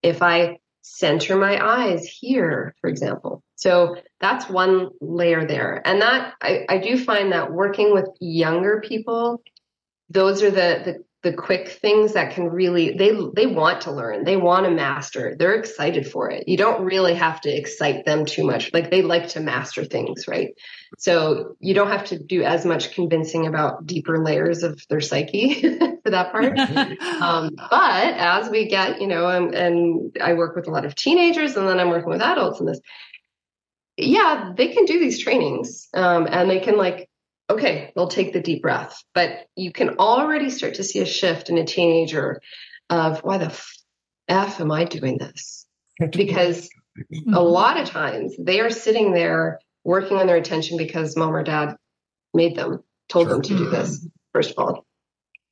[0.04, 3.42] if I center my eyes here, for example.
[3.56, 5.82] So that's one layer there.
[5.84, 9.42] And that I, I do find that working with younger people,
[10.10, 14.24] those are the, the the quick things that can really they they want to learn.
[14.24, 15.36] They want to master.
[15.38, 16.48] They're excited for it.
[16.48, 18.72] You don't really have to excite them too much.
[18.72, 20.54] Like they like to master things right?
[21.00, 25.62] So you don't have to do as much convincing about deeper layers of their psyche
[26.04, 26.58] for that part.
[27.26, 30.96] Um, but as we get you know and, and i work with a lot of
[30.96, 32.80] teenagers and then i'm working with adults in this
[33.98, 37.10] yeah they can do these trainings um, and they can like
[37.50, 39.04] okay, they'll take the deep breath.
[39.14, 42.42] But you can already start to see a shift in a teenager
[42.90, 43.58] of why the
[44.28, 45.66] F am I doing this?
[46.12, 47.34] Because a mm-hmm.
[47.34, 51.76] lot of times they are sitting there working on their attention because mom or dad
[52.34, 54.86] made them, told them to do this, first of all.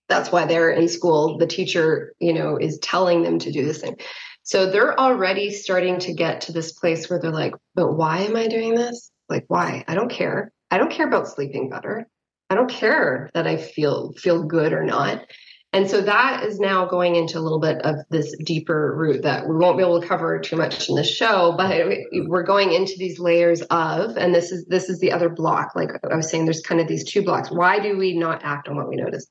[0.10, 1.38] That's why they're in school.
[1.38, 3.98] The teacher, you know, is telling them to do this thing.
[4.44, 8.36] So they're already starting to get to this place where they're like, but why am
[8.36, 9.10] I doing this?
[9.30, 9.86] Like, why?
[9.88, 10.52] I don't care.
[10.74, 12.08] I don't care about sleeping better.
[12.50, 15.24] I don't care that I feel feel good or not.
[15.72, 19.48] And so that is now going into a little bit of this deeper root that
[19.48, 21.86] we won't be able to cover too much in the show, but
[22.26, 25.76] we're going into these layers of, and this is this is the other block.
[25.76, 27.52] Like I was saying, there's kind of these two blocks.
[27.52, 29.28] Why do we not act on what we notice?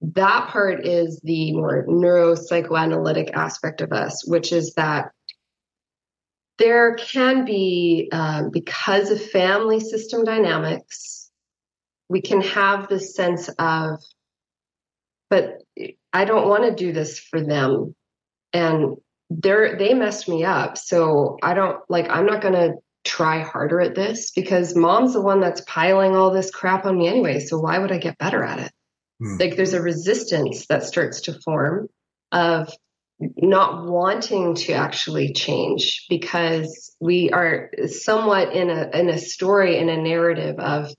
[0.00, 5.12] That part is the more neuropsychoanalytic aspect of us, which is that
[6.60, 11.30] there can be, um, because of family system dynamics,
[12.08, 14.00] we can have this sense of,
[15.30, 15.62] but
[16.12, 17.96] I don't want to do this for them.
[18.52, 18.96] And
[19.30, 20.76] they're, they messed me up.
[20.76, 25.22] So I don't like, I'm not going to try harder at this because mom's the
[25.22, 27.40] one that's piling all this crap on me anyway.
[27.40, 28.72] So why would I get better at it?
[29.18, 29.38] Hmm.
[29.38, 31.88] Like there's a resistance that starts to form
[32.32, 32.70] of
[33.36, 39.88] not wanting to actually change because we are somewhat in a in a story in
[39.88, 40.92] a narrative of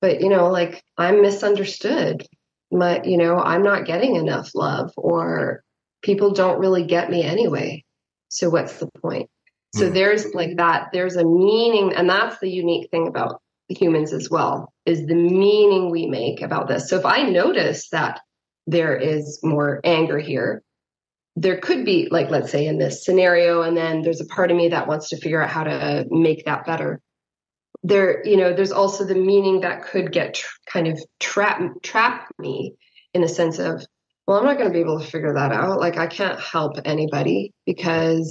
[0.00, 2.24] but you know like i'm misunderstood
[2.70, 5.62] my you know i'm not getting enough love or
[6.02, 7.82] people don't really get me anyway
[8.28, 9.28] so what's the point
[9.74, 9.94] so Hmm.
[9.94, 14.72] there's like that there's a meaning and that's the unique thing about humans as well
[14.86, 18.20] is the meaning we make about this so if i notice that
[18.68, 20.62] there is more anger here.
[21.40, 24.56] There could be, like, let's say in this scenario, and then there's a part of
[24.56, 27.00] me that wants to figure out how to make that better.
[27.84, 32.28] There, you know, there's also the meaning that could get tr- kind of trap trap
[32.38, 32.74] me
[33.14, 33.86] in a sense of,
[34.26, 35.78] well, I'm not going to be able to figure that out.
[35.78, 38.28] Like, I can't help anybody because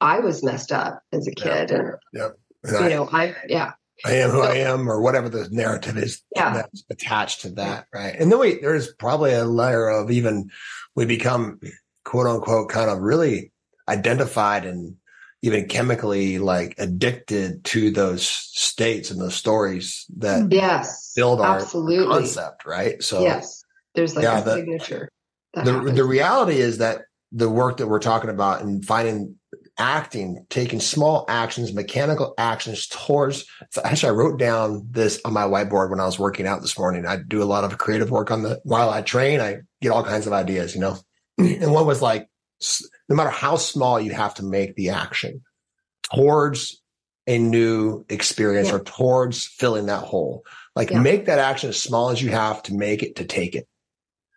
[0.00, 1.76] I was messed up as a kid, yeah.
[1.76, 2.28] and yeah.
[2.70, 3.72] you I, know, I yeah.
[4.04, 6.52] I am who so, I am, or whatever the narrative is yeah.
[6.54, 8.14] that's attached to that, right?
[8.18, 10.50] And then we there's probably a layer of even
[10.94, 11.58] we become
[12.04, 13.52] quote unquote kind of really
[13.88, 14.96] identified and
[15.42, 20.52] even chemically like addicted to those states and those stories that mm-hmm.
[20.52, 22.06] yes build our absolutely.
[22.06, 23.02] concept, right?
[23.02, 23.62] So yes,
[23.94, 25.08] there's like yeah, a the, signature.
[25.54, 29.36] The the reality is that the work that we're talking about and finding
[29.78, 33.44] acting, taking small actions, mechanical actions towards.
[33.82, 37.06] Actually, I wrote down this on my whiteboard when I was working out this morning.
[37.06, 39.40] I do a lot of creative work on the while I train.
[39.40, 40.96] I get all kinds of ideas, you know.
[41.38, 42.28] And one was like,
[43.08, 45.42] no matter how small you have to make the action
[46.14, 46.80] towards
[47.26, 48.76] a new experience yeah.
[48.76, 50.44] or towards filling that hole,
[50.76, 51.00] like yeah.
[51.00, 53.66] make that action as small as you have to make it to take it.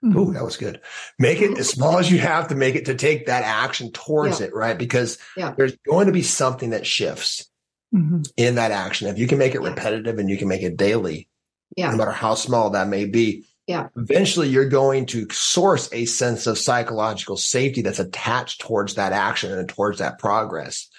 [0.03, 0.17] Mm-hmm.
[0.17, 0.81] Ooh, that was good.
[1.17, 4.39] Make it as small as you have to make it to take that action towards
[4.39, 4.47] yeah.
[4.47, 4.77] it, right?
[4.77, 5.17] Because
[5.57, 7.49] there's going to be something that shifts
[7.93, 8.21] mm-hmm.
[8.37, 9.07] in that action.
[9.07, 11.27] If you can make it repetitive and you can make it daily,
[11.75, 11.89] yeah.
[11.89, 13.89] no matter how small that may be, yeah.
[13.97, 19.51] eventually you're going to source a sense of psychological safety that's attached towards that action
[19.51, 20.89] and towards that progress.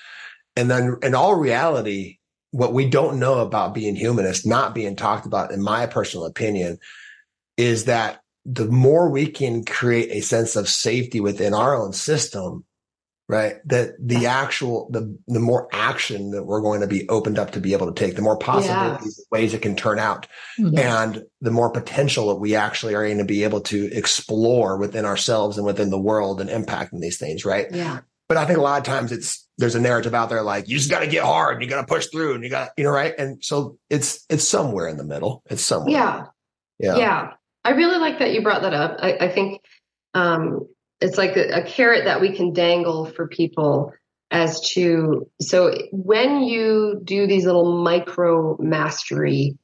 [0.54, 2.18] And then in all reality,
[2.50, 6.26] what we don't know about being human is not being talked about, in my personal
[6.26, 6.78] opinion,
[7.56, 12.64] is that the more we can create a sense of safety within our own system,
[13.28, 13.56] right?
[13.66, 17.60] That the actual, the, the more action that we're going to be opened up to
[17.60, 19.26] be able to take, the more possibilities, yes.
[19.30, 20.26] ways it can turn out,
[20.58, 20.78] mm-hmm.
[20.78, 25.04] and the more potential that we actually are going to be able to explore within
[25.04, 27.66] ourselves and within the world and impacting these things, right?
[27.70, 28.00] Yeah.
[28.28, 30.76] But I think a lot of times it's, there's a narrative out there like, you
[30.76, 32.84] just got to get hard and you got to push through and you got, you
[32.84, 33.14] know, right.
[33.18, 35.42] And so it's, it's somewhere in the middle.
[35.46, 35.92] It's somewhere.
[35.92, 36.24] Yeah.
[36.78, 36.96] Yeah.
[36.96, 37.30] Yeah.
[37.64, 38.98] I really like that you brought that up.
[39.00, 39.62] I, I think
[40.12, 40.68] um,
[41.00, 43.92] it's like a, a carrot that we can dangle for people
[44.30, 49.56] as to so when you do these little micro mastery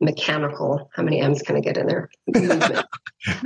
[0.00, 2.10] mechanical how many m's can i get in there?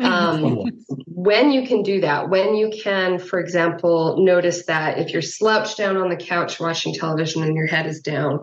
[0.03, 0.65] Um,
[1.07, 5.79] when you can do that when you can for example notice that if you're slouched
[5.79, 8.41] down on the couch watching television and your head is down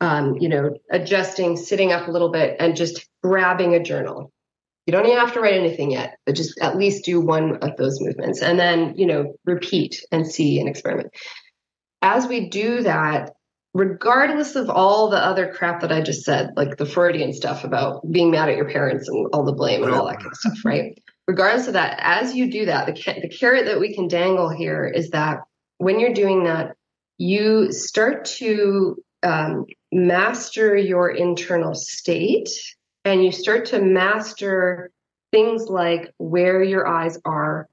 [0.00, 4.30] um, you know adjusting sitting up a little bit and just grabbing a journal
[4.88, 7.76] you don't even have to write anything yet, but just at least do one of
[7.76, 11.10] those movements and then, you know, repeat and see and experiment.
[12.00, 13.34] As we do that,
[13.74, 18.00] regardless of all the other crap that I just said, like the Freudian stuff about
[18.10, 20.64] being mad at your parents and all the blame and all that kind of stuff,
[20.64, 20.98] right?
[21.26, 24.86] Regardless of that, as you do that, the, the carrot that we can dangle here
[24.86, 25.40] is that
[25.76, 26.76] when you're doing that,
[27.18, 32.48] you start to um, master your internal state
[33.08, 34.90] and you start to master
[35.32, 37.68] things like where your eyes are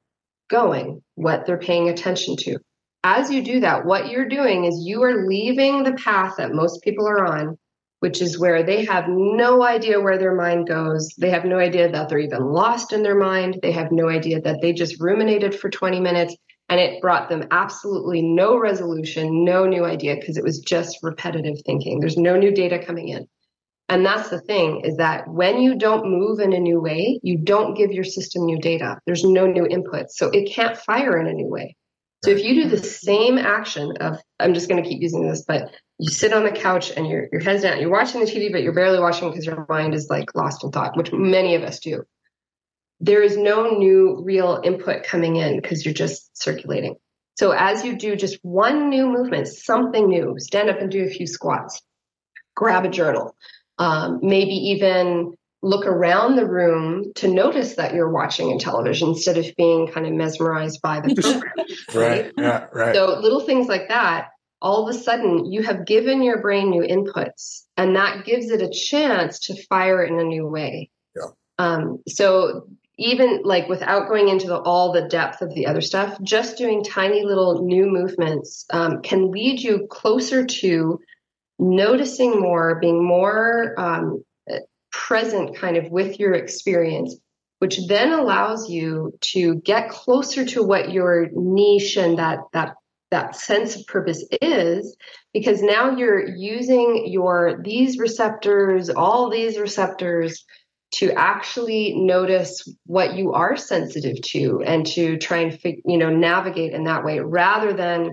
[0.50, 2.58] going, what they're paying attention to.
[3.04, 6.82] As you do that, what you're doing is you are leaving the path that most
[6.84, 7.58] people are on,
[8.00, 11.14] which is where they have no idea where their mind goes.
[11.18, 13.60] They have no idea that they're even lost in their mind.
[13.62, 16.36] They have no idea that they just ruminated for 20 minutes
[16.70, 21.58] and it brought them absolutely no resolution, no new idea because it was just repetitive
[21.66, 22.00] thinking.
[22.00, 23.28] There's no new data coming in.
[23.88, 27.38] And that's the thing is that when you don't move in a new way, you
[27.38, 29.00] don't give your system new data.
[29.06, 30.10] There's no new input.
[30.10, 31.76] So it can't fire in a new way.
[32.24, 35.44] So if you do the same action of, I'm just going to keep using this,
[35.48, 35.70] but
[36.00, 38.64] you sit on the couch and your, your head's down, you're watching the TV, but
[38.64, 41.80] you're barely watching because your mind is like lost in thought, which many of us
[41.80, 42.04] do.
[43.00, 46.96] There is no new real input coming in because you're just circulating.
[47.38, 51.10] So as you do just one new movement, something new, stand up and do a
[51.10, 51.82] few squats,
[52.56, 53.36] grab a journal,
[53.78, 59.38] um, maybe even look around the room to notice that you're watching a television instead
[59.38, 61.54] of being kind of mesmerized by the program.
[61.94, 62.32] right?
[62.38, 62.94] Yeah, right.
[62.94, 64.30] So little things like that,
[64.62, 68.62] all of a sudden you have given your brain new inputs and that gives it
[68.62, 70.92] a chance to fire in a new way.
[71.16, 71.30] Yeah.
[71.58, 76.18] Um, so even like without going into the, all the depth of the other stuff,
[76.22, 81.00] just doing tiny little new movements um, can lead you closer to
[81.60, 84.24] noticing more, being more um,
[84.92, 87.18] present kind of with your experience,
[87.60, 92.76] which then allows you to get closer to what your niche and that that
[93.12, 94.98] that sense of purpose is
[95.34, 100.44] because now you're using your these receptors all these receptors
[100.92, 106.74] to actually notice what you are sensitive to and to try and you know navigate
[106.74, 108.12] in that way rather than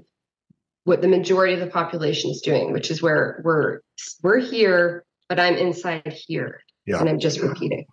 [0.85, 3.81] what the majority of the population is doing which is where we're
[4.23, 7.01] we're here but i'm inside here Yeah.
[7.01, 7.87] and i'm just repeating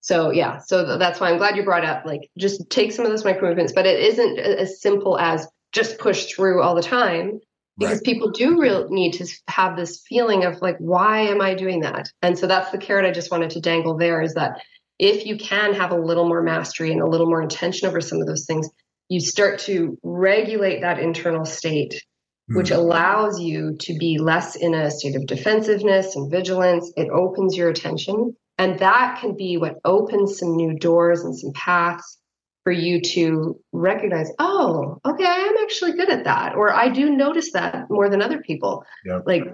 [0.00, 3.04] so yeah so th- that's why i'm glad you brought up like just take some
[3.04, 6.82] of those micro movements but it isn't as simple as just push through all the
[6.82, 7.38] time
[7.78, 8.04] because Right.
[8.04, 12.10] people do real need to have this feeling of like why am i doing that
[12.22, 14.60] and so that's the carrot i just wanted to dangle there is that
[14.98, 18.20] if you can have a little more mastery and a little more intention over some
[18.20, 18.68] of those things
[19.08, 22.02] you start to regulate that internal state
[22.50, 22.76] which Mhm.
[22.76, 27.68] allows you to be less in a state of defensiveness and vigilance it opens your
[27.68, 32.18] attention and that can be what opens some new doors and some paths
[32.64, 37.08] for you to recognize, oh, okay, I am actually good at that, or I do
[37.08, 38.84] notice that more than other people.
[39.06, 39.20] Yeah.
[39.24, 39.44] Like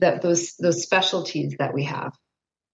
[0.00, 2.12] that those those specialties that we have.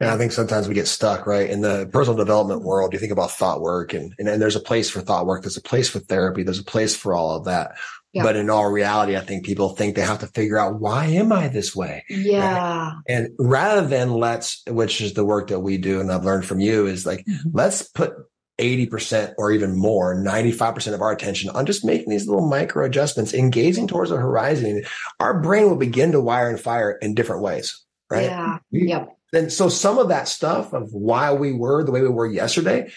[0.01, 1.49] Yeah, I think sometimes we get stuck, right?
[1.49, 4.61] In the personal development world, you think about thought work and, and, and there's a
[4.61, 5.43] place for thought work.
[5.43, 6.43] There's a place for therapy.
[6.43, 7.77] There's a place for all of that.
[8.13, 8.25] Yeah.
[8.25, 11.33] But in all reality, I think people think they have to figure out why am
[11.33, 12.05] I this way?
[12.11, 12.93] Yeah.
[13.09, 16.61] And rather than let's, which is the work that we do and I've learned from
[16.61, 17.39] you is like, Mhm.
[17.55, 18.13] let's put
[18.59, 23.33] 80% or even more, 95% of our attention on just making these little micro adjustments,
[23.33, 24.85] engaging towards the horizon.
[25.19, 28.25] Our brain will begin to wire and fire in different ways, right?
[28.27, 28.59] Yeah.
[28.71, 29.09] We- Yep.
[29.33, 32.91] And so some of that stuff of why we were the way we were yesterday,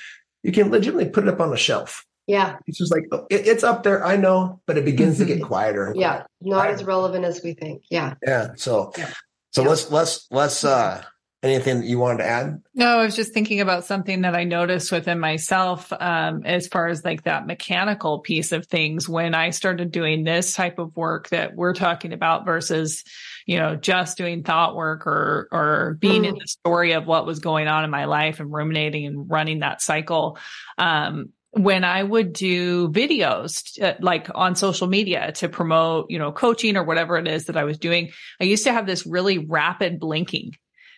[0.43, 2.05] you can legitimately put it up on a shelf.
[2.28, 2.58] Yeah.
[2.68, 4.06] It's just like, oh, it- it's up there.
[4.06, 5.88] I know, but it begins to get quieter.
[5.88, 6.24] and Yeah.
[6.42, 7.84] Not as relevant as we think.
[7.90, 8.16] Yeah.
[8.26, 8.54] Yeah.
[8.56, 9.10] So, Yeah.
[9.52, 9.70] so Yeah.
[9.70, 11.04] let's, let's, let's, uh,
[11.44, 12.60] anything that you wanted to add?
[12.74, 16.88] No, I was just thinking about something that I noticed within myself um, as far
[16.88, 21.30] as like that mechanical piece of things when I started doing this type of work
[21.30, 23.04] that we're talking about versus,
[23.46, 26.40] you know, just doing thought work or or being in Mm.
[26.40, 29.84] the story of what was going on in my life and ruminating and running that
[29.84, 30.40] cycle.
[30.80, 36.32] Um, when I would do videos uh, like on social media to promote, you know,
[36.34, 39.38] coaching or whatever it is that I was doing, I used to have this really
[39.38, 40.58] rapid blinking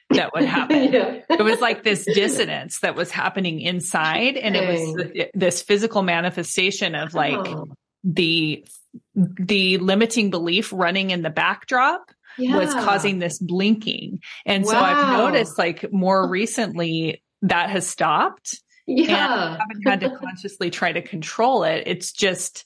[0.10, 0.78] that would happen.
[0.94, 1.22] Yeah.
[1.30, 6.02] it was like this dissonance that was happening inside and it was th- this physical
[6.02, 7.68] manifestation of like Oh,
[8.04, 8.66] the
[9.14, 14.22] the limiting belief running in the backdrop was causing this blinking.
[14.46, 19.58] And so i've noticed like more recently that has stopped Yeah.
[19.60, 22.66] I haven't had to consciously try to control it it's just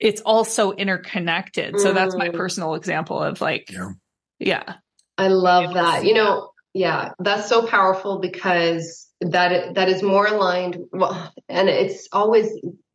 [0.00, 2.36] it's all so interconnected so that's my Mm.
[2.36, 3.90] personal example of like Yeah.
[4.38, 4.74] yeah
[5.16, 6.04] I love that.
[6.04, 10.78] You know, yeah, that's so powerful because that that is more aligned.
[10.92, 12.46] Well, and it's always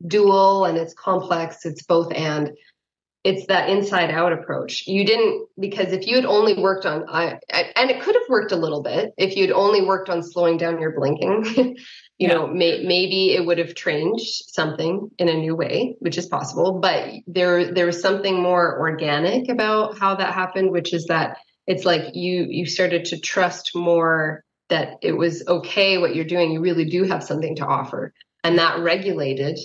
[0.08, 1.66] dual and it's complex.
[1.66, 2.52] It's both and.
[3.26, 4.86] It's that inside out approach.
[4.86, 8.28] You didn't because if you had only worked on, I, I and it could have
[8.30, 11.78] worked a little bit if you'd only worked on slowing down your blinking.
[12.24, 12.36] you Yeah.
[12.36, 16.80] know, may, maybe it would have changed something in a new way, which is possible.
[16.80, 21.84] But there there was something more organic about how that happened, which is that it's
[21.86, 26.61] like you you started to trust more that it was okay what you're doing you
[26.61, 28.13] really do have something to offer
[28.45, 29.59] and that regulated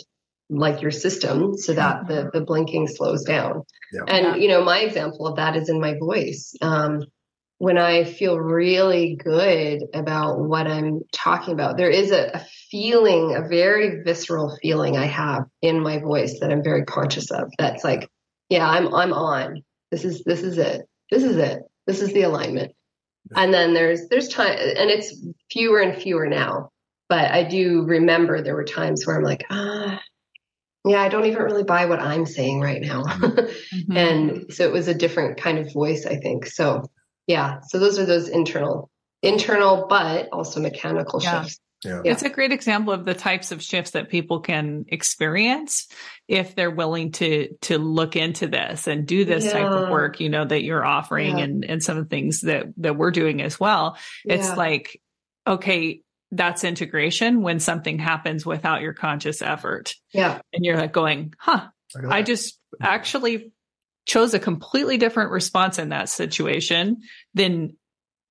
[0.51, 4.05] like your system so that the the blinking slows down Yeah.
[4.15, 7.03] and you know my example of that is in my voice um
[7.59, 13.35] when i feel really good about what i'm talking about there is a, a feeling
[13.35, 17.51] a very visceral feeling i have in my voice that i'm very conscious of.
[17.59, 18.09] That's like
[18.49, 19.63] yeah i'm i'm on.
[19.91, 20.83] This is this is it.
[21.11, 21.63] This is it.
[21.87, 22.73] This is the alignment.
[23.35, 25.15] And then there's there's time and it's
[25.51, 26.71] fewer and fewer now.
[27.09, 30.01] But i do remember there were times where i'm like ah
[30.85, 33.03] yeah i don't even really buy what i'm saying right now.
[33.75, 33.97] Mhm.
[33.97, 36.47] and so it was a different kind of voice i think.
[36.47, 36.85] So
[37.29, 38.91] yeah so those are those internal
[39.23, 41.43] internal but also mechanical Yeah.
[41.43, 42.01] shifts Yeah.
[42.05, 42.11] Yeah.
[42.13, 45.87] It's a great example of the types of shifts that people can experience
[46.27, 50.29] if they're willing to to look into this and do this type of work, you
[50.29, 51.45] know, that you're offering Yeah.
[51.45, 53.97] and and some of the things that that we're doing as well.
[54.25, 54.55] It's Yeah.
[54.57, 55.01] like,
[55.47, 56.01] okay,
[56.33, 59.95] that's integration when something happens without your conscious effort.
[60.13, 63.53] yeah And you're like going, huh, Look I just actually
[64.09, 67.03] chose a completely different response in that situation
[67.35, 67.77] than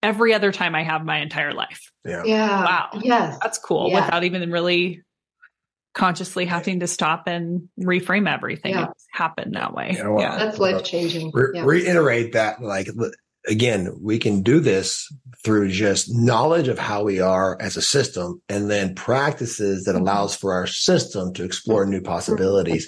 [0.04, 1.92] every other time I have my entire life.
[2.04, 2.24] yeah.
[2.26, 2.90] yeah Wow.
[3.02, 4.06] yes That's cool Yeah.
[4.06, 5.04] without even really
[5.94, 8.74] consciously having to stop and reframe everything.
[8.74, 8.90] Yeah.
[8.92, 9.94] It's happened that way.
[9.96, 10.38] Yeah, well, yeah.
[10.38, 11.64] that's life changing Re- yeah.
[11.64, 12.90] reiterate that like
[13.48, 15.12] again we can do this
[15.44, 20.02] through just knowledge of how we are as a system and then practices that mm-hmm.
[20.02, 22.88] allows for our system to explore new possibilities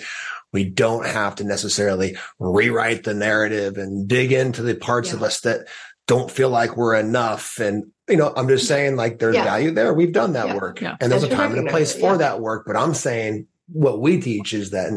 [0.51, 5.41] we don't have to necessarily rewrite the narrative and dig into the parts of us
[5.41, 5.67] that
[6.07, 9.43] don't feel like we're enough and you know, I'm just saying like there's Yeah.
[9.43, 9.93] value there.
[9.93, 10.55] We've done that Yeah.
[10.57, 10.95] work Yeah.
[10.99, 12.17] and there's a And to time and a place for yeah.
[12.17, 12.63] that work.
[12.65, 14.91] But I'm saying what we teach is that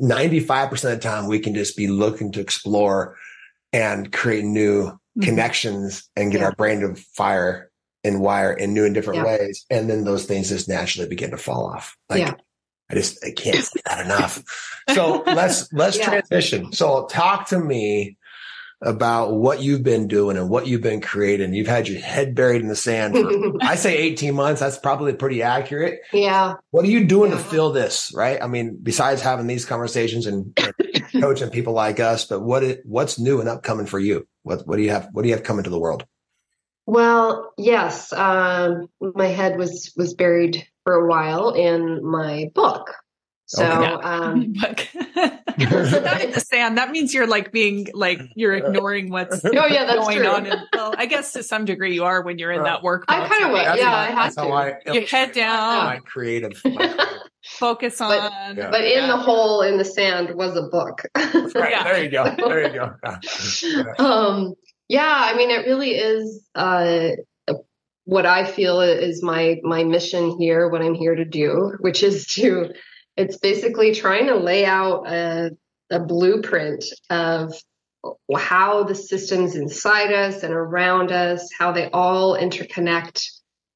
[0.00, 3.16] 95% of the time we can just be looking to explore
[3.74, 5.22] and create new Mhm.
[5.22, 6.46] connections and get Yeah.
[6.46, 7.70] our brain to fire
[8.04, 9.26] and wire in new and different Yeah.
[9.26, 9.66] ways.
[9.68, 11.96] And then those things just naturally begin to fall off.
[12.08, 12.34] Like Yeah.
[12.90, 14.42] I just I can't say that enough.
[14.94, 16.04] So let's let's Yeah.
[16.10, 16.72] transition.
[16.72, 18.16] So talk to me
[18.82, 21.54] about what you've been doing and what you've been creating.
[21.54, 24.60] You've had your head buried in the sand for I say 18 months.
[24.60, 26.02] That's probably pretty accurate.
[26.12, 26.54] yeah.
[26.70, 28.12] What are you doing to fill this?
[28.14, 28.40] Right.
[28.40, 32.82] I mean, besides having these conversations and, and coaching people like us, but what it,
[32.84, 34.28] what's new and upcoming for you?
[34.44, 35.08] What what do you have?
[35.10, 36.04] What do you have coming to the world?
[36.86, 42.94] Well, yes, um, my head was was buried for a while in my book.
[43.46, 43.82] So, Okay.
[43.82, 43.96] Yeah.
[43.96, 46.78] um, But not in the sand.
[46.78, 50.28] That means you're like being like you're ignoring what's oh yeah, that's going true.
[50.28, 50.46] on.
[50.46, 53.04] And, well, I guess to some degree you are when you're in that work.
[53.08, 53.30] I mode.
[53.30, 54.40] kinda So was, yeah, my- I had to.
[54.42, 55.84] I Your head down.
[55.86, 56.60] My creative.
[56.64, 57.06] my creative.
[57.44, 58.10] Focus on.
[58.10, 58.70] But- Yeah.
[58.70, 59.06] but in Yeah.
[59.08, 61.02] the hole in the sand was a book.
[61.16, 61.82] Right, Yeah.
[61.84, 62.24] There you go.
[62.36, 62.94] There you go.
[63.02, 63.92] Yeah.
[63.98, 64.54] um,
[64.88, 67.10] yeah, I mean, it really is uh,
[68.06, 72.26] what I feel is my my mission here, what I'm here to do, which is
[72.28, 72.72] to.
[73.16, 75.50] It's basically trying to lay out a,
[75.90, 77.52] a blueprint of
[78.34, 83.26] how the systems inside us and around us, how they all interconnect,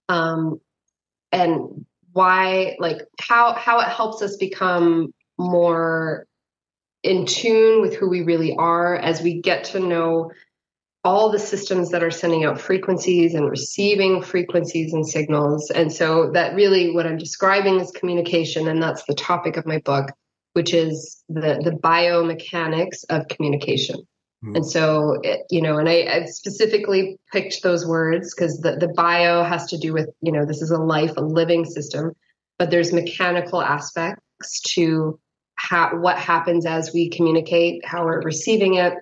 [0.08, 0.60] um,
[1.32, 6.26] and why, like how how it helps us become more
[7.02, 10.30] in tune with who we really are as we get to know
[11.02, 15.70] all the systems that are sending out frequencies and receiving frequencies and signals.
[15.70, 18.68] And so that really what I'm describing is communication.
[18.68, 20.10] And that's the topic of my book,
[20.52, 24.06] which is the, the biomechanics of communication.
[24.42, 24.56] Hmm.
[24.56, 28.88] And so, it, you know, and I, I specifically picked those words because the, the
[28.88, 32.12] bio has to do with, you know, this is a life, a living system,
[32.58, 35.18] but there's mechanical aspects to
[35.54, 38.94] how, what happens as we communicate, how we're receiving it,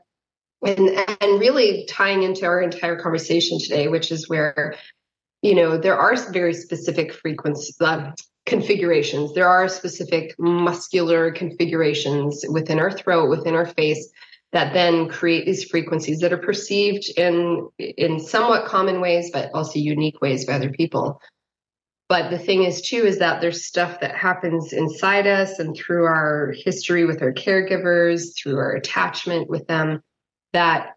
[0.64, 0.88] and
[1.20, 4.76] and really tying into our entire conversation today, which is where
[5.42, 8.12] you know there are very specific frequency uh,
[8.46, 9.34] configurations.
[9.34, 14.11] There are specific muscular configurations within our throat, within our face,
[14.52, 19.78] that then create these frequencies that are perceived in in somewhat common ways, but also
[19.78, 21.20] unique ways by other people.
[22.09, 26.06] But the thing is, too, is that there's stuff that happens inside us and through
[26.06, 30.02] our history with our caregivers, through our attachment with them,
[30.59, 30.96] that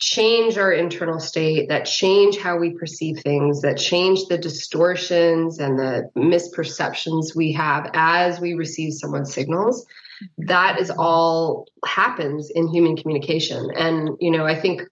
[0.00, 5.78] change our internal state, that change how we perceive things, that change the distortions and
[5.78, 9.86] the misperceptions we have as we receive someone's signals.
[10.38, 13.70] That is all happens in human communication.
[13.76, 14.82] And, you know, I think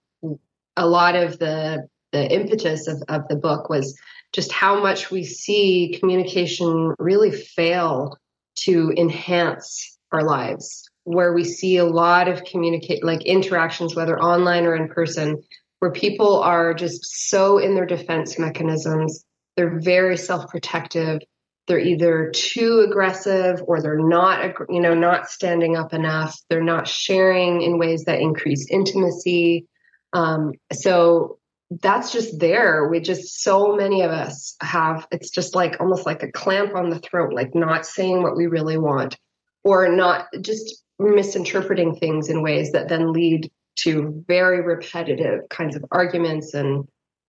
[0.77, 3.99] a lot of the the impetus of, of the book was
[4.31, 8.17] just how much we see communication really fail
[8.55, 14.65] to enhance our lives where we see a lot of communicate like interactions whether online
[14.65, 15.41] or in person
[15.79, 19.23] where people are just so in their defense mechanisms.
[19.55, 21.21] They're very self-protective.
[21.67, 26.37] They're either too aggressive or they're not you know not standing up enough.
[26.49, 29.67] They're not sharing in ways that increase intimacy.
[30.13, 31.37] Um, so
[31.69, 32.87] that's just there.
[32.87, 36.89] We just so many of us have it's just like almost like a clamp on
[36.89, 39.17] the throat, like not saying what we really want,
[39.63, 45.85] or not just misinterpreting things in ways that then lead to very repetitive kinds of
[45.91, 46.87] arguments and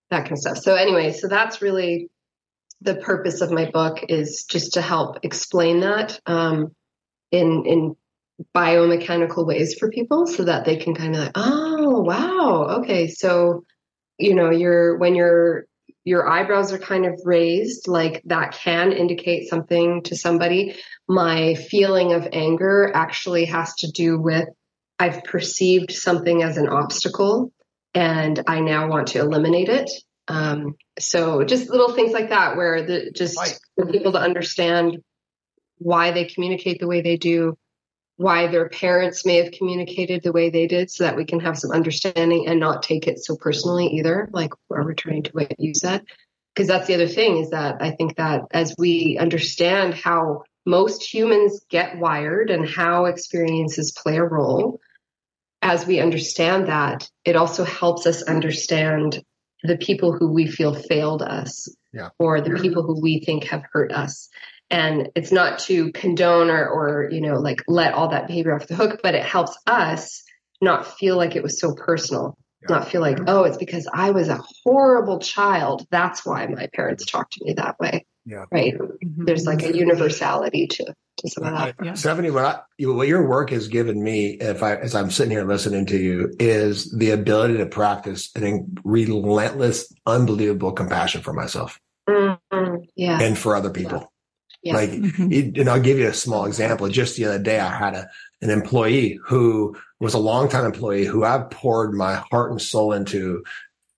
[0.09, 0.57] that kind of stuff.
[0.57, 2.09] So anyway, so that's really
[2.81, 6.75] the purpose of my book is just to help explain that um,
[7.31, 7.95] in in
[8.55, 13.65] biomechanical ways for people so that they can kind of like, oh wow, okay, so
[14.17, 15.65] you know you're when your
[16.07, 20.73] your eyebrows are kind of raised like that can indicate something to somebody.
[21.05, 24.47] My feeling of anger actually has to do with
[24.99, 27.51] i've perceived something as an obstacle
[27.93, 29.91] and i now want to eliminate it.
[30.29, 33.59] Um, so just little things like that where the just Right.
[33.75, 34.97] for people to understand
[35.77, 37.57] why they communicate the way they do
[38.17, 41.57] why their parents may have communicated the way they did so that we can have
[41.57, 45.73] some understanding and not take it so personally either like we're returning to what you
[45.73, 46.03] said
[46.53, 51.01] because that's the other thing is that i think that as we understand how most
[51.13, 54.79] humans get wired and how experiences play a role
[55.61, 59.23] as we understand that it also helps us understand
[59.63, 62.09] the people who we feel failed us Yeah.
[62.19, 64.29] or the people who we think have hurt us
[64.69, 68.67] and it's not to condone or, or you know like let all that behavior off
[68.67, 70.23] the hook but it helps us
[70.61, 72.77] not feel like it was so personal yeah.
[72.77, 75.85] not feel like, oh, it's because I was a horrible child.
[75.91, 78.05] That's why my parents talked to me that way.
[78.25, 78.45] Yeah.
[78.51, 78.77] Right.
[78.77, 79.25] Mm-hmm.
[79.25, 81.75] There's like a universality to, to some of that.
[81.81, 81.91] Yeah.
[81.93, 85.45] Stefanie, what, I, what your work has given me, if I, as I'm sitting here
[85.45, 91.79] listening to you, is the ability to practice an relentless, unbelievable compassion for myself.
[92.09, 92.75] Mm-hmm.
[92.95, 93.21] Yeah.
[93.21, 93.99] And for other people.
[93.99, 94.05] Yeah.
[94.65, 95.59] Like, mm-hmm.
[95.59, 96.89] and I'll give you a small example.
[96.89, 98.09] Just the other day, I had a,
[98.41, 103.43] an employee who was a longtime employee who I've poured my heart and soul into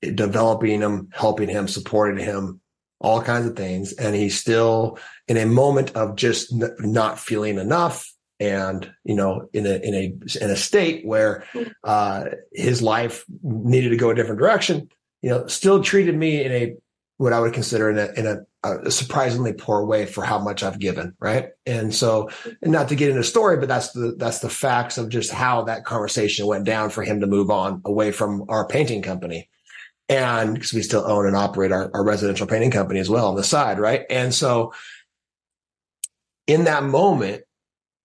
[0.02, 2.62] developing him, helping him, supporting him,
[3.00, 3.94] all kinds of things.
[3.94, 8.14] And he's still in a moment of just n- not feeling enough.
[8.40, 10.04] And, you know, in a, in a,
[10.42, 11.46] in a state where,
[11.84, 14.90] uh, his life needed to go a different direction,
[15.22, 16.76] you know, still treated me in a,
[17.20, 20.64] what I would consider in a, in a a surprisingly poor way for how much
[20.64, 21.50] I've given, right?
[21.66, 22.30] And so,
[22.62, 25.64] and not to get into story, but that's the that's the facts of just how
[25.64, 29.50] that conversation went down for him to move on away from our painting company,
[30.08, 33.36] and because we still own and operate our, our residential painting company as well on
[33.36, 34.06] the side, right?
[34.10, 34.74] And so,
[36.48, 37.44] in that moment,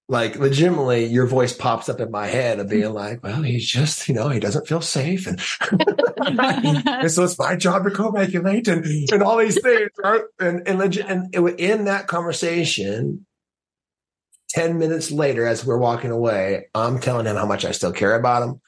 [0.09, 2.95] like legitimately your voice pops up in my head of being hmm.
[2.95, 5.27] like, well, he's just, you know, he doesn't feel safe.
[5.27, 5.41] And,
[6.27, 9.91] and so it's my job to co-regulate and, and all these things.
[10.03, 10.23] Right?
[10.39, 13.27] And, and, legit, and in that conversation,
[14.51, 18.15] 10 minutes later, as we're walking away, I'm telling him how much I still care
[18.15, 18.61] about him,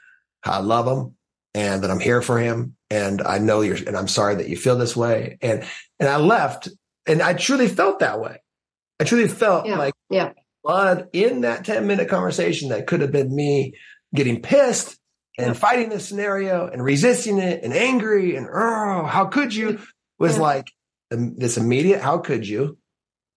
[0.42, 1.14] how I love him
[1.54, 2.76] and that I'm here for him.
[2.90, 5.38] And I know you're, and I'm sorry that you feel this way.
[5.40, 5.64] And,
[5.98, 6.68] and I left
[7.06, 8.42] and I truly felt that way.
[9.00, 9.78] I truly felt yeah.
[9.78, 10.32] like, yeah
[10.66, 13.72] blood in that 10 minute conversation that could have been me
[14.14, 14.98] getting pissed
[15.38, 19.78] and fighting the scenario and resisting it and angry and oh how could you
[20.18, 20.42] was yeah.
[20.42, 20.72] like
[21.10, 22.78] this immediate how could you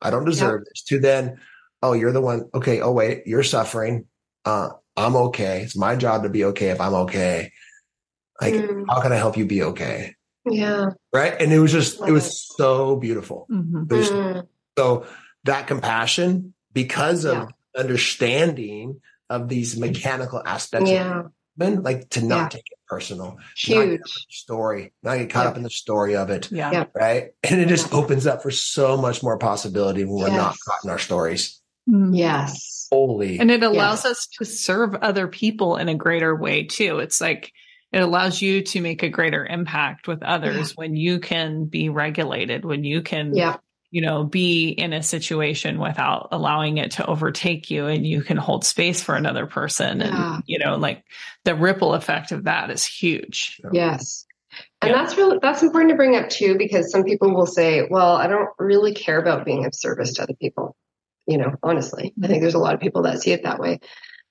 [0.01, 1.39] i don't deserve this to then
[1.83, 4.05] oh you're the one okay oh wait you're suffering
[4.45, 7.51] uh i'm okay it's my job to be okay if i'm okay
[8.41, 8.85] like mm.
[8.89, 10.15] how can i help you be okay
[10.49, 12.33] yeah right and it was just Love it was it.
[12.57, 13.93] so beautiful mm-hmm.
[13.93, 14.47] was, mm.
[14.77, 15.05] so
[15.43, 17.81] that compassion because of yeah.
[17.81, 21.23] understanding of these mechanical aspects yeah.
[21.61, 22.49] Of like to not yeah.
[22.49, 23.37] take it personal.
[23.55, 24.93] Huge story.
[25.03, 26.51] Not get caught up in the story of it.
[26.51, 26.85] Yeah.
[26.95, 27.29] Right.
[27.43, 30.37] And it just opens up for so much more possibility when we're yes.
[30.37, 31.61] not caught in our stories.
[31.89, 32.17] Mm.
[32.17, 32.87] Yes.
[32.91, 33.39] Holy.
[33.39, 34.11] And it allows yes.
[34.11, 36.99] us to serve other people in a greater way too.
[36.99, 37.51] It's like
[37.91, 42.65] it allows you to make a greater impact with others when you can be regulated,
[42.65, 43.57] when you can yeah
[43.91, 48.37] you know, be in a situation without allowing it to overtake you and you can
[48.37, 49.99] hold space for another person.
[49.99, 50.35] Yeah.
[50.35, 51.03] And, you know, like
[51.43, 53.59] the ripple effect of that is huge.
[53.71, 54.25] Yes.
[54.81, 54.97] And yeah.
[54.97, 58.27] that's really that's important to bring up too, because some people will say, Well, I
[58.27, 60.75] don't really care about being of service to other people.
[61.27, 62.13] You know, honestly.
[62.23, 63.79] I think there's a lot of people that see it that way.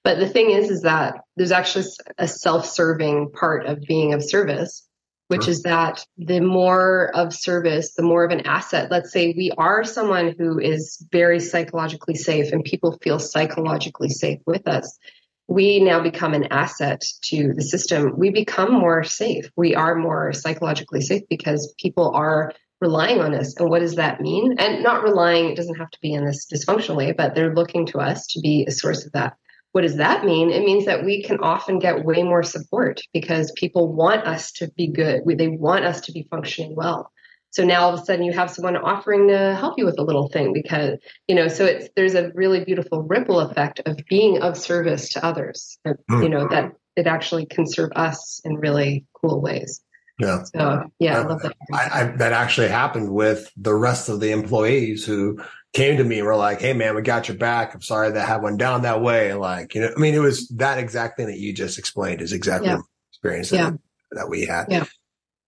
[0.02, 1.84] But the thing is, is that there's actually
[2.16, 4.87] a self-serving part of being of service
[5.28, 5.52] which sure.
[5.52, 8.90] is that the more of service, the more of an asset.
[8.90, 14.40] Let's say we are someone who is very psychologically safe and people feel psychologically safe
[14.46, 14.98] with us.
[15.46, 18.18] We now become an asset to the system.
[18.18, 19.50] We become more safe.
[19.56, 23.56] We are more psychologically safe because people are relying on us.
[23.56, 24.56] And what does that mean?
[24.58, 27.86] And not relying, it doesn't have to be in this dysfunctional way, but they're looking
[27.86, 29.36] to us to be a source of that.
[29.72, 30.50] What does that mean?
[30.50, 34.70] It means that we can often get way more support because people want us to
[34.76, 35.22] be good.
[35.26, 37.12] They want us to be functioning well.
[37.50, 40.02] So now all of a sudden you have someone offering to help you with a
[40.02, 44.42] little thing because, you know, so it's there's a really beautiful ripple effect of being
[44.42, 45.78] of service to others.
[45.86, 46.22] Mm.
[46.22, 49.82] You know, that it actually can serve us in really cool ways.
[50.18, 50.42] Yeah.
[50.42, 51.56] So yeah, I love that.
[51.72, 55.38] I, I, that actually happened with the rest of the employees who
[55.72, 57.74] came to me and were like, Hey man, we got your back.
[57.74, 59.34] I'm sorry that had went down that way.
[59.34, 62.32] Like, you know, I mean, it was that exact thing that you just explained is
[62.32, 62.76] exactly yeah.
[62.76, 63.70] the experience yeah.
[63.70, 63.78] that,
[64.12, 64.66] that we had.
[64.68, 64.84] Yeah.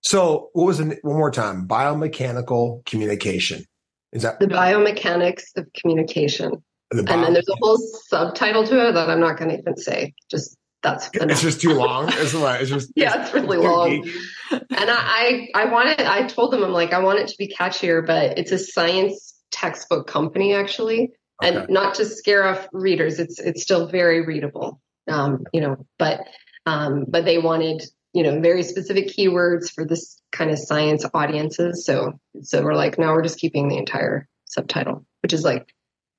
[0.03, 1.67] So what was it one more time?
[1.67, 3.65] Biomechanical communication.
[4.13, 6.63] Is that the biomechanics of communication?
[6.91, 9.59] The bio- and then there's a whole subtitle to it that I'm not going to
[9.59, 10.15] even say.
[10.31, 11.31] Just that's enough.
[11.31, 12.09] it's just too long.
[12.09, 14.09] It's like it's just yeah, it's really long.
[14.51, 17.49] and I, I I wanted I told them I'm like I want it to be
[17.49, 21.57] catchier, but it's a science textbook company actually, okay.
[21.57, 23.19] and not to scare off readers.
[23.19, 25.87] It's it's still very readable, um, you know.
[25.99, 26.21] But
[26.67, 27.83] um, but they wanted
[28.13, 31.85] you know very specific keywords for this kind of science audiences.
[31.85, 35.73] So so we're like, no, we're just keeping the entire subtitle, which is like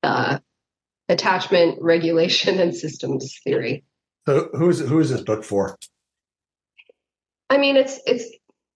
[0.04, 0.40] uh,
[1.10, 3.84] attachment, regulation, and systems theory.
[4.28, 5.78] So who's who is this book for?
[7.50, 8.26] I mean, it's it's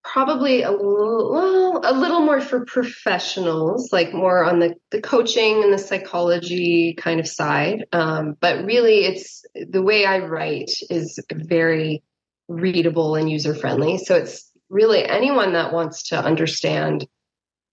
[0.06, 5.74] probably a little, a little more for professionals, like more on the, the coaching and
[5.74, 7.86] the psychology kind of side.
[7.92, 12.04] Um, but really, it's the way I write is very
[12.48, 13.98] readable and user friendly.
[13.98, 17.08] So it's really anyone that wants to understand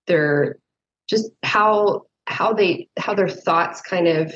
[0.06, 0.56] their
[1.08, 4.34] just how how they how their thoughts kind of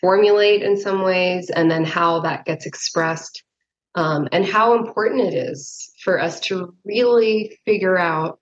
[0.00, 3.43] formulate in some ways and then how that gets expressed
[3.94, 8.40] um, and how important it is for us to really figure out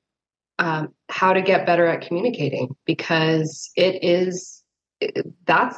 [0.59, 4.63] um, how to get better at communicating because it is
[5.01, 5.77] it, that's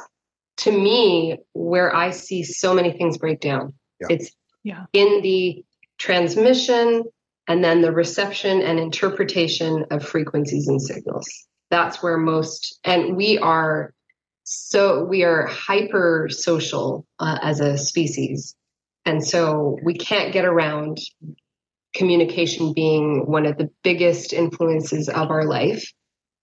[0.57, 4.07] to me where i see so many things break down Yeah.
[4.09, 4.31] it's
[4.63, 4.85] Yeah.
[4.93, 5.63] in the
[5.97, 7.03] transmission
[7.47, 11.27] and then the reception and interpretation of frequencies and signals
[11.69, 13.93] that's where most and we are
[14.43, 18.55] so we are hyper social uh, as a species
[19.05, 20.97] and so we can't get around
[21.93, 25.91] communication being one of the biggest influences of our life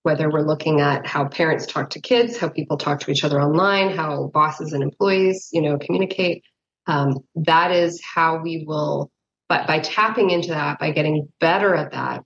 [0.01, 3.39] whether we're looking at how parents talk to kids how people talk to each other
[3.39, 6.43] online how bosses and employees you know communicate.
[6.85, 9.09] Um, that is how we will
[9.47, 12.23] but by tapping into that by getting better at that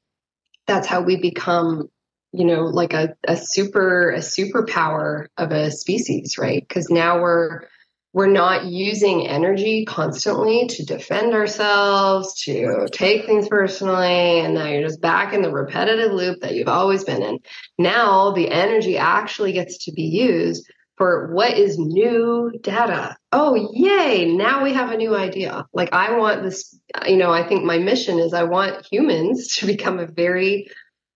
[0.66, 1.90] that's how we become
[2.32, 6.66] you know like a, a super a superpower of a species right?
[6.68, 7.62] Because now we're
[8.18, 14.82] we're not using energy constantly to defend ourselves to take things personally and now you're
[14.82, 17.38] just back in the repetitive loop that you've always been in.
[17.78, 23.16] Now the energy actually gets to be used for what is new data.
[23.32, 24.26] Oh yay!
[24.34, 25.68] Now we have a new idea.
[25.72, 29.68] Like i want this you know i think my mission is i want humans to
[29.68, 30.70] become a very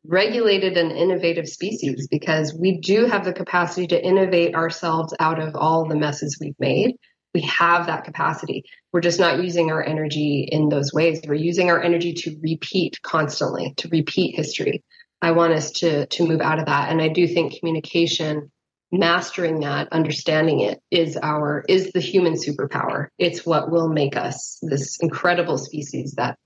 [0.06, 5.56] regulated and innovative species because we do have the capacity to innovate ourselves out of
[5.56, 6.96] all the messes we've made.
[7.34, 8.64] We have that capacity.
[8.92, 11.22] We're just not using our energy in those ways.
[11.26, 14.84] We're using our energy to repeat constantly, to repeat history.
[15.22, 16.90] I want us to to move out of that.
[16.90, 18.52] And I do think communication,
[18.92, 23.08] mastering that, understanding it is our is the human superpower.
[23.20, 26.38] It's what will make us this incredible species that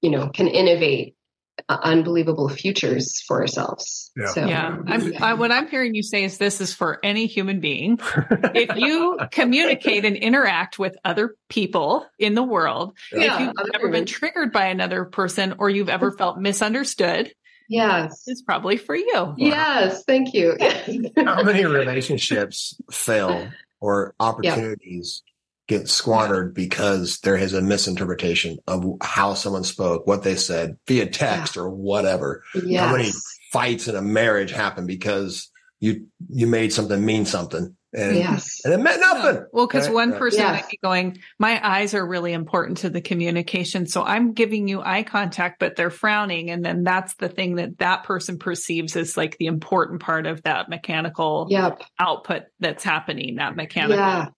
[0.00, 1.14] you know can innovate
[1.68, 4.10] Uh, unbelievable futures for ourselves.
[4.16, 4.26] Yeah.
[4.28, 4.76] So, Yeah.
[4.86, 7.98] I'm, I, what I'm hearing you say is this is for any human being.
[8.54, 13.70] If you communicate and interact with other people in the world, Yeah, if you've other
[13.74, 17.32] ever been triggered by another person or you've ever felt misunderstood,
[17.68, 18.24] yes.
[18.26, 19.34] it's probably for you.
[19.36, 20.04] Yes.
[20.04, 20.56] Thank you.
[21.16, 23.48] How many relationships fail
[23.80, 25.22] or opportunities
[25.68, 31.06] get squandered because there is a misinterpretation of how someone spoke, what they said via
[31.06, 32.42] text or whatever?
[32.54, 33.10] How many
[33.52, 35.50] fights in a marriage happen because
[35.80, 38.60] you you made something mean something and Yes.
[38.64, 39.44] and it meant nothing.
[39.52, 39.94] Well, because Right?
[39.94, 40.52] one person Yeah.
[40.52, 43.86] might be going, my eyes are really important to the communication.
[43.86, 46.50] So I'm giving you eye contact, but they're frowning.
[46.50, 50.42] And then that's the thing that that person perceives as like the important part of
[50.42, 51.80] that mechanical Yep.
[51.98, 53.96] output that's happening, that mechanical.
[53.96, 54.28] Yeah.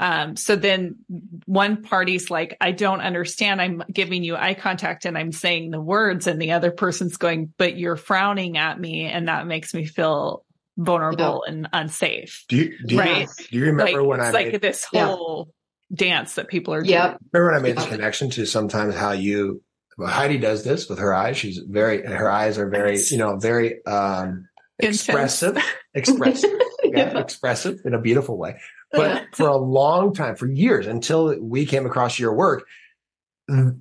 [0.00, 0.96] Um, so then
[1.44, 3.60] one party's like, I don't understand.
[3.60, 7.52] I'm giving you eye contact and I'm saying the words and the other person's going,
[7.58, 10.42] but you're frowning at me and that makes me feel
[10.78, 12.46] vulnerable and unsafe.
[12.48, 13.28] Do you do you, Right.
[13.50, 15.08] do you remember like, when I it's made, like this Yeah.
[15.08, 15.52] whole
[15.92, 17.18] dance that people are doing.
[17.32, 19.62] Remember when I made this connection to sometimes how you
[19.98, 21.36] well, Heidi does this with her eyes.
[21.36, 24.46] She's very her eyes are very you know very um
[24.78, 25.00] Intense.
[25.08, 25.58] expressive,
[25.94, 28.58] expressive, yeah, expressive in a beautiful way.
[28.92, 32.66] But for a long time, for years, until we came across your work,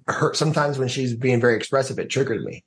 [0.07, 2.64] her sometimes when she's being very expressive, it triggered me.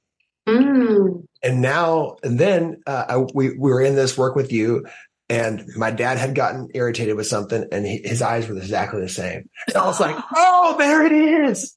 [0.48, 1.24] Mm.
[1.42, 4.86] And now, and then uh, I, we we were in this work with you,
[5.28, 9.08] and my dad had gotten irritated with something, and he, his eyes were exactly the
[9.08, 9.48] same.
[9.68, 11.76] And I was like, "Oh, there it is."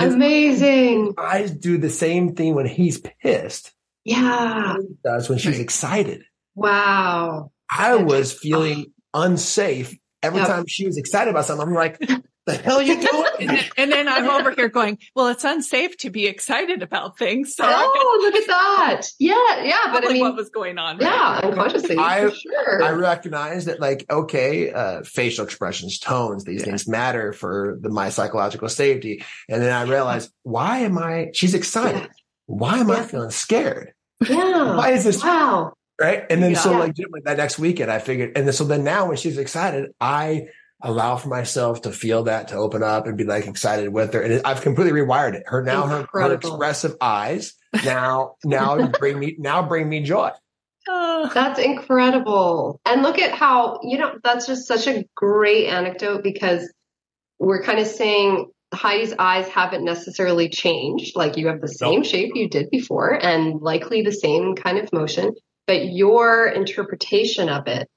[0.00, 1.14] Amazing.
[1.18, 3.72] eyes do the same thing when he's pissed.
[4.04, 4.76] Yeah.
[4.78, 6.22] He does when she's excited.
[6.54, 7.50] Wow.
[7.70, 10.48] I was feeling unsafe every Yep.
[10.48, 11.68] time she was excited about something.
[11.68, 11.98] I'm like,
[12.46, 15.96] "The hell you And doing?" then, and then I'm over here going, well, it's unsafe
[15.98, 17.54] to be excited about things.
[17.54, 19.02] So I Oh, look at that.
[19.20, 19.62] Yeah.
[19.62, 19.92] Yeah.
[19.92, 20.98] But I mean, what was going on.
[20.98, 21.02] right?
[21.04, 21.96] yeah, unconsciously.
[21.98, 22.82] I- for sure.
[22.82, 26.66] I recognize that, like, okay, uh, facial expressions, tones, these Yeah.
[26.66, 29.24] things matter for the, my psychological safety.
[29.48, 31.28] And then I realized, why am I?
[31.34, 32.02] She's excited.
[32.02, 32.06] Yeah.
[32.46, 33.92] Why am I feeling scared?
[34.28, 34.74] yeah.
[34.76, 35.74] Why is this Wow.
[36.00, 36.24] Right?
[36.30, 36.78] And then so Yeah.
[36.78, 40.48] like that next weekend, I figured, and then so then now when she's excited, I
[40.80, 44.22] allow for myself to feel that, to open up and be like excited with her,
[44.22, 45.42] and I've completely rewired it.
[45.46, 50.30] Her now, her, her expressive eyes now now bring me now bring me joy.
[50.90, 52.80] Oh, That's incredible.
[52.86, 56.72] And look at how, you know, that's just such a great anecdote because
[57.38, 61.14] we're kind of saying Heidi's eyes haven't necessarily changed.
[61.14, 64.90] Like you have the same shape you did before and likely the same kind of
[64.92, 65.32] motion,
[65.68, 67.88] but your interpretation of it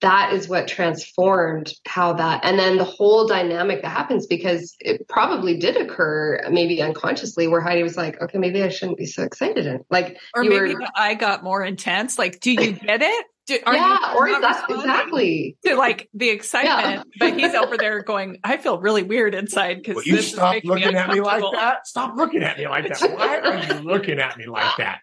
[0.00, 5.06] that is what transformed how that and then the whole dynamic that happens because it
[5.08, 9.22] probably did occur maybe unconsciously where heidi was like okay maybe i shouldn't be so
[9.24, 9.66] excited.
[9.66, 13.26] And like or maybe were, i got more intense like do you get it?
[13.46, 15.56] Do, yeah or that, exactly.
[15.64, 17.06] To like the excitement.
[17.16, 17.30] Yeah.
[17.30, 21.08] but he's over there going i feel really weird inside because you stop looking at
[21.08, 21.86] me like that?
[21.86, 23.10] Stop looking at me like that.
[23.10, 25.00] Why are you looking at me like that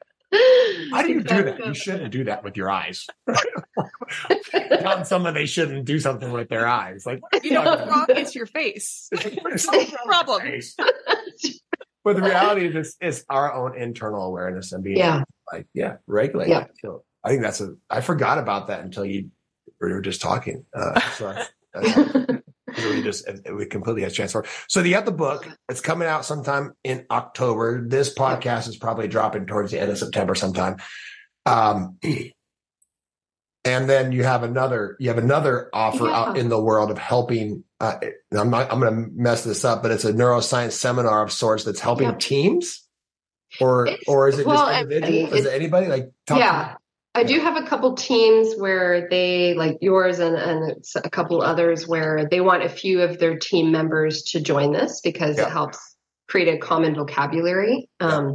[0.92, 1.66] how do you do that?
[1.66, 3.08] You shouldn't do that with your eyes.
[4.52, 7.06] Telling someone they shouldn't do something with their eyes.
[7.06, 8.06] Like you know what's wrong?
[8.10, 9.10] It's your face.
[9.12, 10.42] it's no problem.
[10.42, 10.76] Face.
[12.04, 15.24] But the reality is, it's, it's our own internal awareness and being yeah.
[15.52, 16.50] like, yeah, regulate.
[16.50, 16.68] Yeah.
[17.24, 17.76] I think that's a.
[17.90, 19.32] I forgot about that until you
[19.80, 20.66] were just talking.
[20.74, 21.36] Uh, so
[22.78, 24.48] we just we completely has transformed.
[24.68, 25.48] So the other book.
[25.70, 27.88] It's coming out sometime in October.
[27.88, 30.78] This podcast is probably dropping towards the end of September sometime.
[31.46, 31.98] Um,
[33.66, 36.16] and then you have another you have another offer yeah.
[36.16, 37.64] out in the world of helping.
[37.80, 37.98] Uh,
[38.32, 41.64] I'm not I'm going to mess this up, but it's a neuroscience seminar of sorts
[41.64, 42.18] that's helping yeah.
[42.18, 42.82] teams.
[43.62, 45.34] Or it's, or is it well, just individual?
[45.34, 46.12] Is it anybody like?
[46.30, 46.76] yeah,
[47.16, 51.88] I do have a couple teams where they, like yours and, and a couple others,
[51.88, 55.48] where they want a few of their team members to join this because yeah.
[55.48, 55.96] it helps
[56.28, 57.90] create a common vocabulary.
[58.02, 58.34] Um,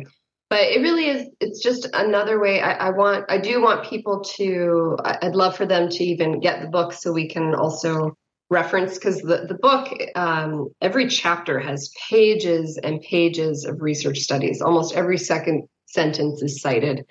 [0.49, 2.63] but it really is, it's just another way.
[2.63, 6.63] I, I, want, I do want people to, I'd love for them to even get
[6.63, 8.17] the book so we can also
[8.49, 14.63] reference because the, the book, um, every chapter has pages and pages of research studies.
[14.63, 17.05] Almost every second sentence is cited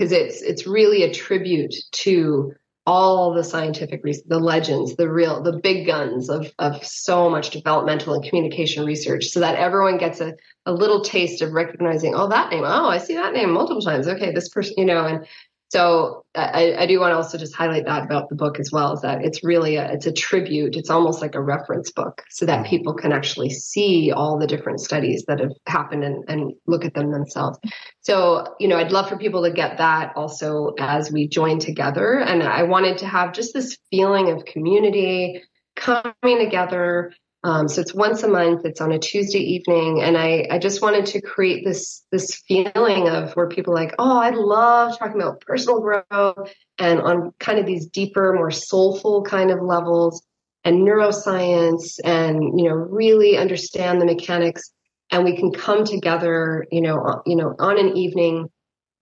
[0.00, 2.54] because it's it's really a tribute to
[2.86, 7.50] all the scientific research, the legends, the real, the big guns of of so much
[7.50, 10.32] developmental and communication research, so that everyone gets a,
[10.64, 14.08] a little taste of recognizing, oh, that name, oh, I see that name multiple times.
[14.08, 15.26] Okay, this person, you know, and
[15.70, 18.92] so I, I, do want to also just highlight that about the book as well
[18.92, 20.74] is that it's really a, it's a tribute.
[20.74, 22.70] It's almost like a reference book so that mm-hmm.
[22.70, 26.94] people can actually see all the different studies that have happened and, and look at
[26.94, 27.56] them themselves.
[28.00, 32.18] So, you know, I'd love for people to get that also as we join together.
[32.18, 35.40] And I wanted to have just this feeling of community
[35.76, 37.12] coming together,
[37.42, 38.66] um, so it's once a month.
[38.66, 43.08] It's on a Tuesday evening, and I, I just wanted to create this this feeling
[43.08, 47.58] of where people are like, oh, I love talking about personal growth and on kind
[47.58, 50.22] of these deeper, more soulful kind of levels,
[50.64, 54.70] and neuroscience, and you know, really understand the mechanics,
[55.10, 58.50] and we can come together, you know, you know, on an evening,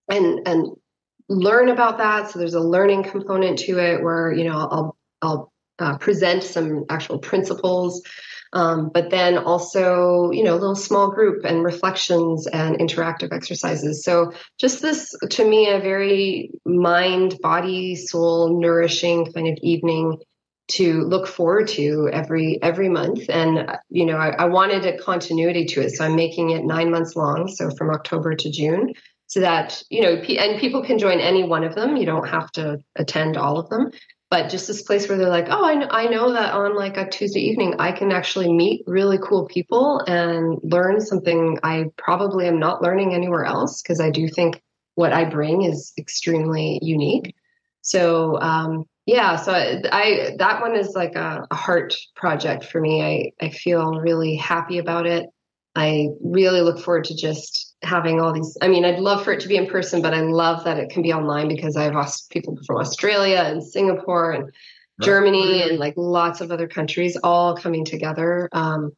[0.08, 0.76] and and
[1.28, 2.30] learn about that.
[2.30, 6.84] So there's a learning component to it where you know I'll I'll uh, present some
[6.88, 8.02] actual principles
[8.52, 14.04] um, but then also, you know, a little small group and reflections and interactive exercises.
[14.04, 20.18] So just this, to me, a very mind, body, soul nourishing kind of evening
[20.68, 23.30] to look forward to every every month.
[23.30, 25.96] And you know I, I, wanted a continuity to it.
[25.96, 28.92] So i'm making it nine months long so from october to june
[29.28, 31.96] so that you know and people can join any one of them.
[31.96, 33.92] You don't have to attend all of them
[34.30, 36.96] but just this place where they're like, oh, I know, I know that on like
[36.96, 42.46] a Tuesday evening, I can actually meet really cool people and learn something I probably
[42.46, 44.60] am not learning anywhere else because I do think
[44.96, 47.34] what I bring is extremely unique.
[47.80, 53.32] So, um, yeah, so I that one is like a, a heart project for me.
[53.40, 55.24] I I feel really happy about it.
[55.74, 58.56] I really look forward to just having all these.
[58.60, 60.90] I mean, I'd love for it to be in person, but I love that it
[60.90, 64.52] can be online because I have asked people from Australia and Singapore and right.
[65.02, 68.48] Germany and like lots of other countries all coming together.
[68.52, 68.92] Um,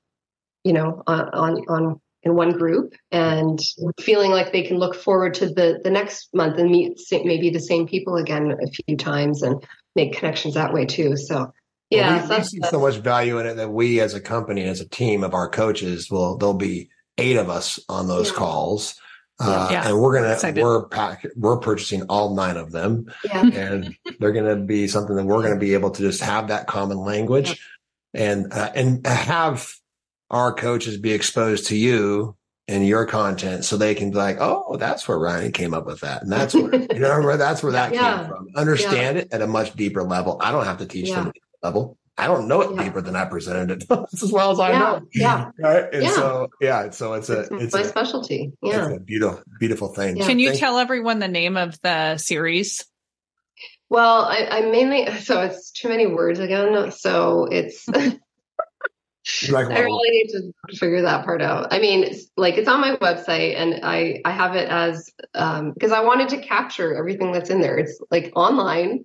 [0.64, 3.58] you know, on, on on in one group and
[3.98, 7.60] feeling like they can look forward to the the next month and meet maybe the
[7.60, 9.64] same people again a few times and
[9.96, 11.16] make connections that way too.
[11.16, 11.52] So
[11.90, 14.62] yeah, well, we, we see so much value in it that we, as a company,
[14.64, 16.88] as a team of our coaches, will they'll be
[17.20, 18.36] eight of us on those yeah.
[18.36, 18.94] calls.
[19.42, 19.88] Uh, yeah.
[19.88, 23.40] and we're gonna we're pack we're purchasing all nine of them, yeah.
[23.54, 26.98] and they're gonna be something that we're gonna be able to just have that common
[26.98, 27.58] language,
[28.12, 29.72] and uh, and have
[30.28, 32.36] our coaches be exposed to you
[32.68, 36.00] and your content, so they can be like, oh, that's where Ryan came up with
[36.00, 38.46] that, and that's where you know where that's where that came from.
[38.54, 40.36] Understand it at a much deeper level.
[40.42, 41.96] I don't have to teach them level.
[42.20, 42.84] I don't know it yeah.
[42.84, 45.02] deeper than I presented it as well as I yeah, know.
[45.12, 45.50] Yeah.
[45.58, 45.84] Right.
[45.92, 46.10] And yeah.
[46.12, 46.90] so, yeah.
[46.90, 48.52] So it's a, it's, it's my a, specialty.
[48.62, 48.88] Yeah.
[48.88, 50.16] It's a beautiful, beautiful thing.
[50.16, 52.84] Can you Thank tell everyone the name of the series?
[53.88, 56.92] Well, I, I mainly, so it's too many words again.
[56.92, 57.88] So it's,
[59.48, 61.72] Like, I really need to figure that part out.
[61.72, 65.92] I mean, like it's on my website, and I I have it as um, because
[65.92, 67.78] I wanted to capture everything that's in there.
[67.78, 69.04] It's like online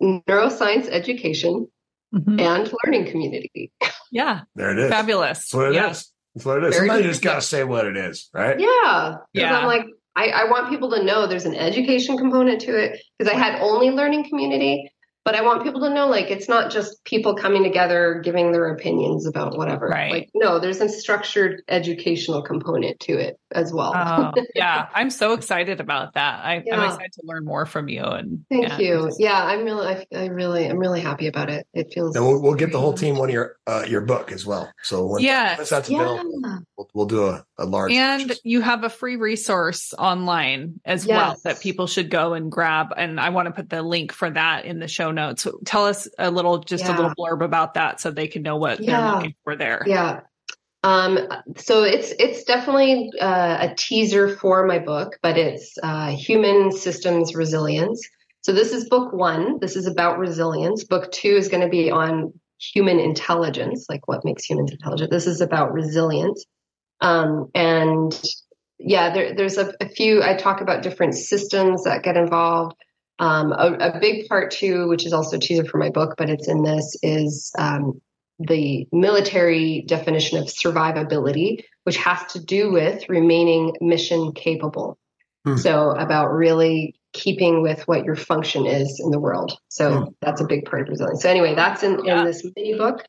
[0.00, 1.68] neuroscience education
[2.16, 2.40] mm-hmm.
[2.40, 3.72] and learning community.
[4.10, 4.90] Yeah, there it is.
[4.90, 5.38] Fabulous.
[5.38, 5.90] That's what it yeah.
[5.90, 6.10] is.
[6.34, 6.76] That's what it is.
[6.76, 8.58] Somebody just got to say what it is, right?
[8.58, 9.16] Yeah.
[9.32, 9.58] Yeah.
[9.58, 9.86] I'm like,
[10.16, 13.60] I, I want people to know there's an education component to it because I had
[13.60, 14.90] only learning community
[15.26, 18.68] but I want people to know like it's not just people coming together giving their
[18.68, 19.88] opinions about whatever.
[19.88, 20.12] Right.
[20.12, 23.92] Like no, there's a structured educational component to it as well.
[23.96, 26.44] Oh, yeah, I'm so excited about that.
[26.44, 28.04] I, am excited to learn more from you.
[28.04, 29.10] And thank yeah, you.
[29.18, 31.66] Yeah, I'm really, I, I, really, I'm really happy about it.
[31.74, 32.14] It feels.
[32.14, 34.70] And we'll, we'll get the whole team one of your uh, your book as well.
[34.84, 36.58] So when yeah, that's available, yeah.
[36.76, 37.90] we'll, we'll, do a, a large.
[37.90, 38.40] And purchase.
[38.44, 41.16] you have a free resource online as yes.
[41.16, 42.94] well that people should go and grab.
[42.96, 45.46] And I want to put the link for that in the show notes.
[45.64, 46.94] Tell us a little, just yeah.
[46.94, 49.00] a little blurb about that, so they can know what yeah.
[49.00, 49.82] they're looking for there.
[49.86, 50.20] Yeah.
[50.86, 51.18] Um,
[51.56, 57.34] so it's it's definitely uh, a teaser for my book, but it's uh, human systems
[57.34, 58.08] resilience.
[58.42, 59.58] So this is book one.
[59.58, 60.84] This is about resilience.
[60.84, 65.10] Book two is going to be on human intelligence, like what makes humans intelligent.
[65.10, 66.44] This is about resilience,
[67.00, 68.16] um, and
[68.78, 70.22] yeah, there, there's a, a, few.
[70.22, 72.76] I talk about different systems that get involved.
[73.18, 76.48] Um, a, a, big part too, which is also teaser for my book, but it's
[76.48, 78.00] in this, is um,
[78.38, 84.98] the military definition of survivability, which has to do with remaining mission capable.
[85.46, 85.56] Hmm.
[85.56, 89.56] So, about really keeping with what your function is in the world.
[89.68, 90.04] So, hmm.
[90.20, 91.22] that's a big part of resilience.
[91.22, 92.20] So, anyway, that's in, yeah.
[92.20, 93.02] in this mini book.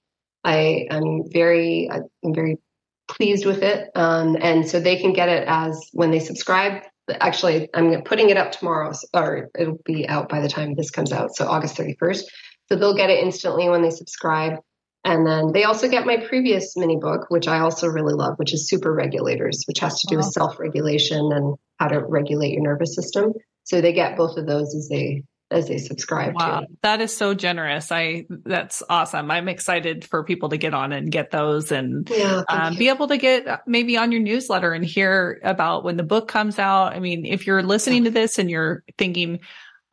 [0.44, 2.60] I am very, I'm very
[3.08, 3.90] pleased with it.
[3.96, 6.84] Um, and so they can get it as when they subscribe.
[7.10, 11.12] Actually, I'm putting it up tomorrow, or it'll be out by the time this comes
[11.12, 11.36] out.
[11.36, 12.24] So, August 31st.
[12.70, 14.60] So, they'll get it instantly when they subscribe.
[15.06, 18.54] And then they also get my previous mini book, which I also really love, which
[18.54, 20.20] is Super Regulators, which has to do wow.
[20.20, 20.32] with oh.
[20.32, 23.34] self regulation and how to regulate your nervous system.
[23.64, 26.68] So they get both of those as they as they subscribe wow, to.
[26.82, 27.92] That is so generous.
[27.92, 29.32] I that's awesome.
[29.32, 33.08] I'm excited for people to get on and get those and yeah, um, be able
[33.08, 36.94] to get maybe on your newsletter and hear about when the book comes out.
[36.94, 39.40] I mean, if you're listening to this and you're thinking,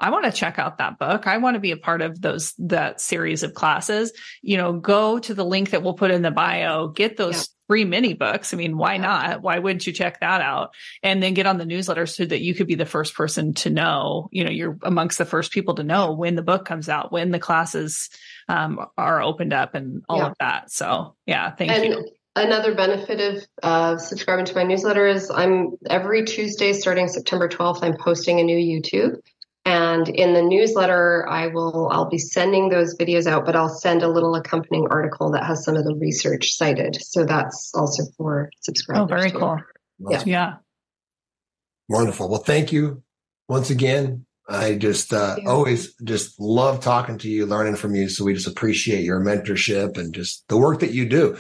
[0.01, 1.27] I want to check out that book.
[1.27, 4.13] I want to be a part of those, that series of classes.
[4.43, 7.45] You know, go to the link that we'll put in the bio, get those yeah.
[7.69, 8.53] free mini books.
[8.53, 9.03] I mean, why yeah.
[9.03, 9.43] not?
[9.43, 10.75] Why wouldn't you check that out?
[11.03, 13.71] And then get on the newsletter so that you could be the first person to
[13.71, 17.13] know, you know, you're amongst the first people to know when the book comes out,
[17.13, 18.11] when the classes
[18.49, 20.27] um, are opened up and all yeah.
[20.27, 20.71] of that.
[20.71, 21.77] So yeah, thank you.
[21.77, 27.09] and- you another benefit of uh, subscribing to my newsletter is I'm every Tuesday starting
[27.09, 29.21] September 12th, I'm posting a new YouTube.
[29.67, 34.03] And in the newsletter, I will I'll be sending those videos out, but I'll send
[34.03, 36.99] a little accompanying article that has some of the research cited.
[37.03, 39.03] So that's also for subscribers.
[39.03, 39.39] Oh, very too.
[39.39, 39.61] cool.
[40.11, 40.23] Yeah.
[40.27, 40.55] yeah.
[41.89, 42.29] Wonderful.
[42.29, 43.03] Well, thank you
[43.49, 44.27] once again.
[44.47, 48.11] I just uh, always just love talking to you, learning from you.
[48.11, 51.39] So we just appreciate your mentorship and just the work that you do.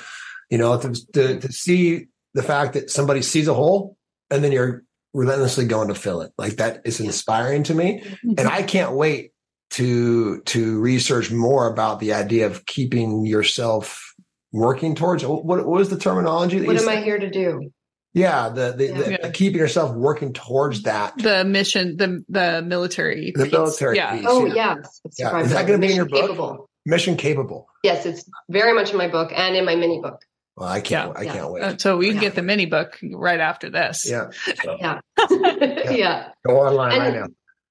[0.50, 3.98] You know, to, to, to see the fact that somebody sees a hole
[4.30, 6.32] and then you're relentlessly going to fill it.
[6.36, 8.02] Like that is inspiring to me.
[8.02, 8.34] Mm-hmm.
[8.36, 9.30] And I can't wait
[9.70, 14.14] to to research more about the idea of keeping yourself
[14.52, 16.98] working towards what, what was the terminology what am said?
[16.98, 17.72] i here to do
[18.12, 18.92] yeah the the, yeah.
[18.92, 23.52] the, the keeping yourself working towards that the mission the the military the piece.
[23.52, 24.76] military yeah piece, oh yeah.
[24.76, 25.40] yes yeah.
[25.40, 26.70] is that going to be in your book capable.
[26.86, 30.20] mission capable yes it's very much in my book and in my mini book
[30.56, 31.12] well, I can't.
[31.14, 31.20] Yeah.
[31.20, 31.62] I can't wait.
[31.62, 34.08] Uh, so we can get the mini book right after this.
[34.08, 34.30] Yeah.
[34.62, 34.76] So.
[34.80, 35.00] Yeah.
[35.30, 35.90] yeah.
[35.90, 36.28] yeah.
[36.46, 37.26] Go online and, right now.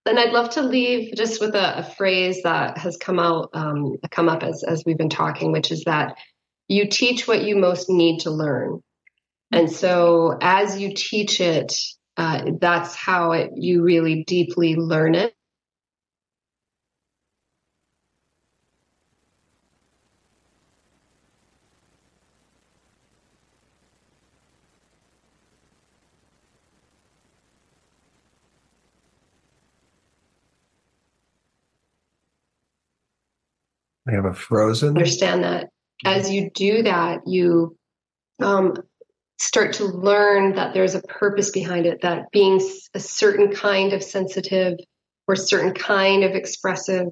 [0.06, 3.96] And I'd love to leave just with a, a phrase that has come out, um,
[4.12, 6.18] come up as as we've been talking, which is that
[6.68, 8.82] you teach what you most need to learn,
[9.52, 11.74] and so as you teach it,
[12.18, 15.34] uh, that's how it you really deeply learn it
[34.06, 34.90] We have a frozen.
[34.90, 35.70] Understand that
[36.06, 37.78] as you do that, you
[38.42, 38.76] um,
[39.40, 42.62] start to learn that there's a purpose behind it, that being
[42.94, 44.78] a certain kind of sensitive
[45.28, 47.08] or certain kind of expressive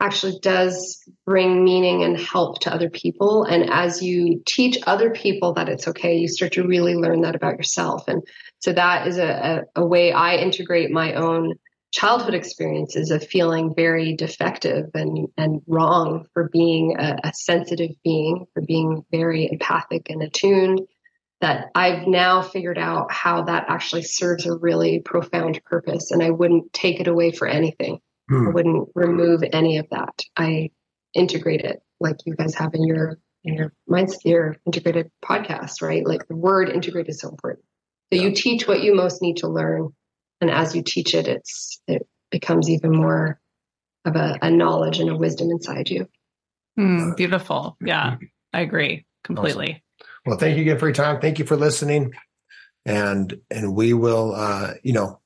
[0.00, 3.44] actually does bring meaning and help to other people.
[3.44, 7.36] And as you teach other people that it's okay, you start to really learn that
[7.36, 8.08] about yourself.
[8.08, 8.22] And
[8.58, 11.54] so that is a, a, a way I integrate my own
[11.92, 18.46] childhood experiences of feeling very defective and, and wrong for being a, a sensitive being,
[18.54, 20.80] for being very empathic and attuned,
[21.42, 26.10] that I've now figured out how that actually serves a really profound purpose.
[26.10, 28.00] And I wouldn't take it away for anything.
[28.30, 28.48] Hmm.
[28.48, 30.22] I wouldn't remove any of that.
[30.36, 30.70] I
[31.14, 36.06] integrate it like you guys have in your in your MindSphere integrated podcast, right?
[36.06, 37.64] Like the word integrate is so important.
[38.12, 38.28] So yeah.
[38.28, 39.92] you teach what you most need to learn
[40.42, 43.40] and as you teach it it's it becomes even more
[44.04, 46.08] of a, a knowledge and a wisdom inside you.
[46.78, 47.76] Mm, beautiful.
[47.80, 48.16] Yeah
[48.52, 49.82] i agree completely.
[50.00, 50.08] Awesome.
[50.26, 51.20] well thank you again for your time.
[51.20, 52.12] Thank you for listening.
[52.84, 55.20] And and we will uh you know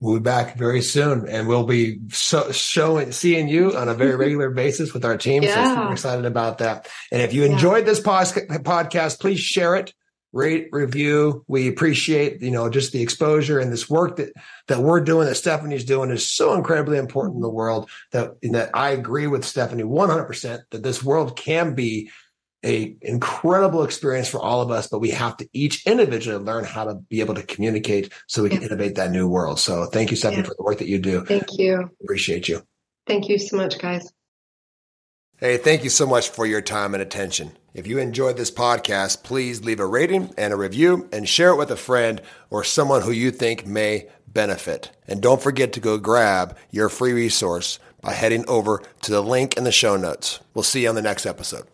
[0.00, 1.26] we'll be back very soon.
[1.28, 5.42] And we'll be so, showing seeing you on a very regular basis with our team.
[5.42, 5.74] Yeah.
[5.74, 6.88] so we're excited about that.
[7.10, 7.92] And if you enjoyed yeah.
[7.92, 9.92] this podcast please share it
[10.32, 11.44] rate, review.
[11.48, 14.32] We appreciate, you know, just the exposure and this work that
[14.68, 18.70] that we're doing, that Stefanie's doing is so incredibly important in the world that, that
[18.74, 22.10] I agree with Stefanie 100% that this world can be
[22.64, 26.84] a incredible experience for all of us, but we have to each individually learn how
[26.84, 28.66] to be able to communicate so we can yeah.
[28.66, 29.60] innovate that new world.
[29.60, 30.42] So thank you, Stefanie, yeah.
[30.42, 31.24] for the work that you do.
[31.24, 31.90] Thank you.
[32.02, 32.62] Appreciate you.
[33.06, 34.12] Thank you so much, guys.
[35.40, 37.52] Hey, thank you so much for your time and attention.
[37.72, 41.56] If you enjoyed this podcast, please leave a rating and a review and share it
[41.56, 42.20] with a friend
[42.50, 44.90] or someone who you think may benefit.
[45.06, 49.56] And don't forget to go grab your free resource by heading over to the link
[49.56, 50.40] in the show notes.
[50.54, 51.68] We'll see you on the next episode.